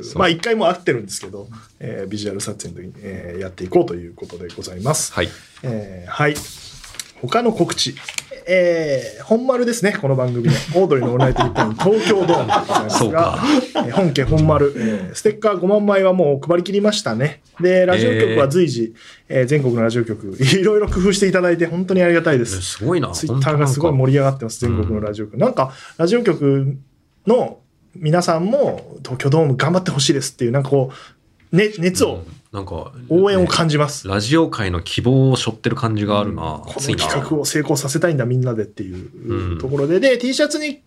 [0.00, 1.48] んまあ一回も会ってるんですけど、
[1.80, 5.12] えービジュアル撮影の時に、えーやっていこうということでございます。
[5.12, 5.28] はい。
[5.62, 6.34] えーはい。
[7.28, 7.94] 他の告知。
[8.46, 10.52] えー本丸ですね、この番組の。
[10.74, 13.38] オードリーのオールナイトニッポン 東京ドームでございますが
[13.76, 17.40] えー本家本丸、えーステッカー5万枚はもう配り切りましたね。
[17.60, 18.94] で、ラジオ局は随時、
[19.30, 22.60] えー全国のラジオ局、いろいろ工夫していただいて本当にありがたいです。
[22.60, 23.08] すごいな。
[23.12, 25.38] ツイッターがすごい盛り上がってます、全国のラジオ局。
[25.38, 26.76] なんか、ラジオ局
[27.26, 27.58] の
[27.96, 30.90] 皆さんも東京ドーム頑張ってほしいですっていう、なんかこ
[31.52, 34.06] う、ね、熱を、なんか、応援をね感じます。
[34.06, 36.62] ラジオ界の希望を背負ってる感じがあるな。
[36.64, 37.02] こ熱いな。
[37.02, 39.10] の企画を成功させたいんだみんなでっていう
[39.52, 40.80] うんところで、で T シャツに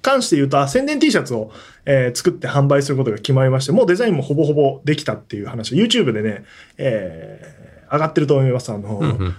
[0.00, 1.52] 関して言うとあ宣伝 T シャツを、
[1.84, 6.44] えー作って販売することが決まりましてもうデザインもほぼほぼできたっていう話 YouTube でね、
[6.78, 9.34] えー上がってると思いますあの、うんうんうん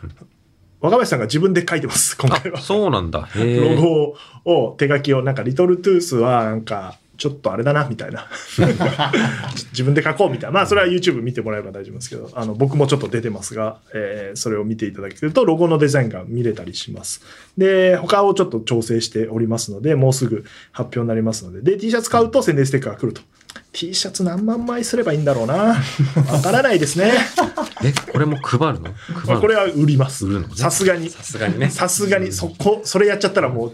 [0.80, 3.22] 若林さんが自分で書いてます今回はあ、そうなんだ。
[3.38, 3.76] へロえ。
[3.78, 8.28] ゴを手書きをなんかリトルトゥースはなんかちょっとあれだなみたいな。
[9.72, 10.56] 自分で書こうみたいな。
[10.56, 17.22] まあそれは YouTube 見てもらえば大丈夫ですけどあの僕もちょっと出てますが、えーそれを見ていただけるとロゴのデザインが見れたりします。
[17.58, 20.44] で他をちょっと調整しておりますのでもうすぐ
[20.74, 21.62] 発表になりますので。
[21.62, 23.22] で T シャツ買うと宣伝ステッカーが来ると。
[23.72, 25.56] T シャツ何万枚すればいいんだろうな。
[26.30, 27.14] わからないですね。
[27.86, 28.94] え、これも配るの？
[29.26, 30.26] 配るこれは売ります。
[30.58, 31.10] さすがに。
[31.10, 31.70] さすがにね。
[31.70, 33.72] さすがにそこそれやっちゃったらもう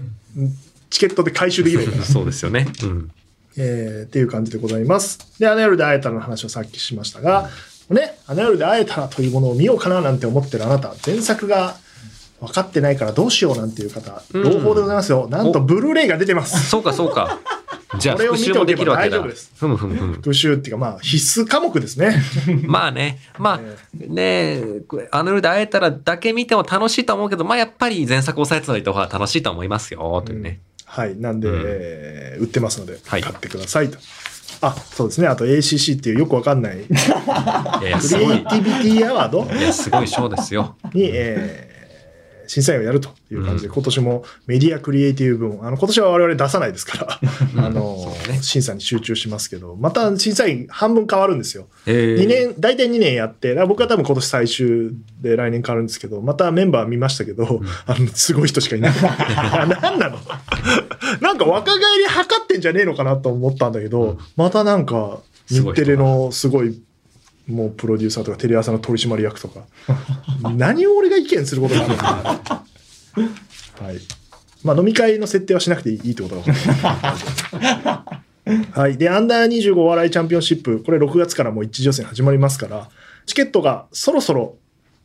[0.89, 2.03] チケットで回収できないから。
[2.05, 2.67] そうですよね。
[2.83, 3.11] うん。
[3.57, 5.19] えーっていう感じでございます。
[5.39, 7.49] で、あの夜で会えたらの話をさっきしましたが、
[7.89, 11.75] ね、あの夜で会えたらというものを見ようかななんて思ってるあなた、前作が
[12.39, 15.27] 分かってないからどうしようなんていう方、うん朗報でございますよ。
[15.29, 16.69] なんと、ブルーレイが出てます。
[16.69, 17.39] そうか、そうか。
[17.97, 19.17] じゃあ、これを復習もできるわけだ。
[19.17, 20.13] 見ておけば大丈夫ですふむふむふむ。
[20.13, 22.21] 復習っていうか、まあ、必須科目ですね。
[22.67, 23.59] まあね、まあ、
[23.93, 24.61] ね
[25.09, 30.59] あの夜で会えたらだけ見ても楽しいと思うけど、まあやっぱり前作を押さえておいた方が楽しいと思いますよ、というね。
[30.99, 31.15] はい。
[31.17, 33.97] なんで、うんえー売ってますので、はい買ってくださいと。
[34.61, 35.27] あ、そうですね。
[35.27, 38.35] あと ACC っていうよくわかんない、クリエイテいやいや、すごい。
[38.35, 39.45] ィビティアワード？
[39.53, 40.75] いや、すごいショーですよ。
[40.93, 41.68] に、えー
[42.49, 47.19] 審査員をやるという感じで、今年もメディアクリエイティブ部門、あの、今年は我々出さないですか
[47.55, 48.39] ら、あの、ね。
[48.41, 51.67] 審査に集中しますけど、また審査員半分変わるんですよ。
[51.85, 54.91] え2年、大体2年やって、僕は多分今年最終
[55.21, 58.93] で来年変わるんですけど、またメンバー見ましたけど、あの、すごい人しかいない。
[58.99, 60.17] なんなの？
[61.21, 65.19] なんか若返り測ってんじゃねえのかなと思ったんだけど、またなんか、
[65.49, 66.81] 日テレのすごい、
[67.49, 69.61] もうプロデューサーとかテレ朝の取締役とか、
[70.55, 71.97] 何を俺が意見することがあるの？
[71.97, 72.65] か
[73.81, 73.85] な。
[73.87, 73.97] はい。
[74.63, 78.97] まあ飲み会の設定はしなくていいってことが分かる はい。
[78.97, 82.89] で、アンダー25お笑いチャンピオンシップ、これ6月からもう一次予選始まりますから、
[83.25, 84.55] チケットがそろそろ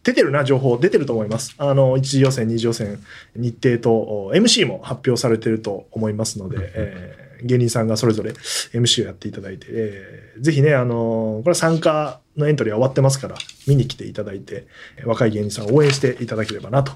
[0.03, 1.55] 出てるな、情報出てると思います。
[1.59, 2.99] あの、一次予選、二次予選、
[3.36, 8.32] 日程とお MC も発表されてると思いますので、えー芸人さんがそれぞれ
[8.72, 13.36] MC をやっていただいて、えーぜひね、あのーこれ参加のエントリーは終わってますから、
[13.68, 14.66] 見に来ていただいて、
[15.05, 16.92] 若い芸人さんを応援していただければな、と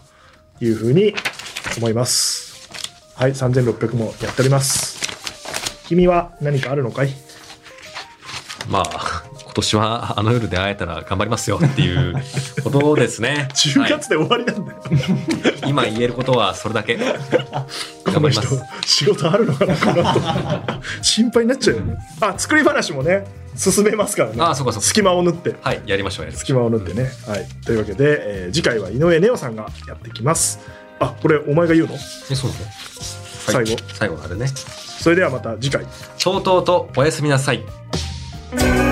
[0.61, 1.15] いうふうに
[1.77, 2.69] 思います。
[3.15, 4.99] はい、3600もやっております。
[5.87, 7.11] 君は何かあるのかい？
[8.69, 9.25] まあ、
[9.59, 12.15] 年はあの夜で会えたら頑張りますよっていう
[12.65, 13.49] ことですね。
[13.55, 14.79] 10はい月で終わりなんだよ。
[15.67, 16.97] 今言えることはそれだけ。
[18.05, 18.63] 頑張ります。
[18.87, 20.21] 仕事あるのかなこの後
[21.03, 23.25] 心配になっちゃうよねあ作り話もね
[23.57, 26.59] 進めますからねあそうかそうか隙間を縫ってはい、やりましょう、やりまし隙ょう。
[26.61, 30.61] 間を縫ってね、はいというわけで、えー次回は井上ネオさんがやってきます
[31.01, 31.95] あこれお前が言うの？
[32.31, 32.65] え、そうなの？
[33.47, 34.47] 最後はい最後のあれね。
[35.01, 35.85] それではまた次回
[36.19, 37.63] とうとうとおやすみなさい。「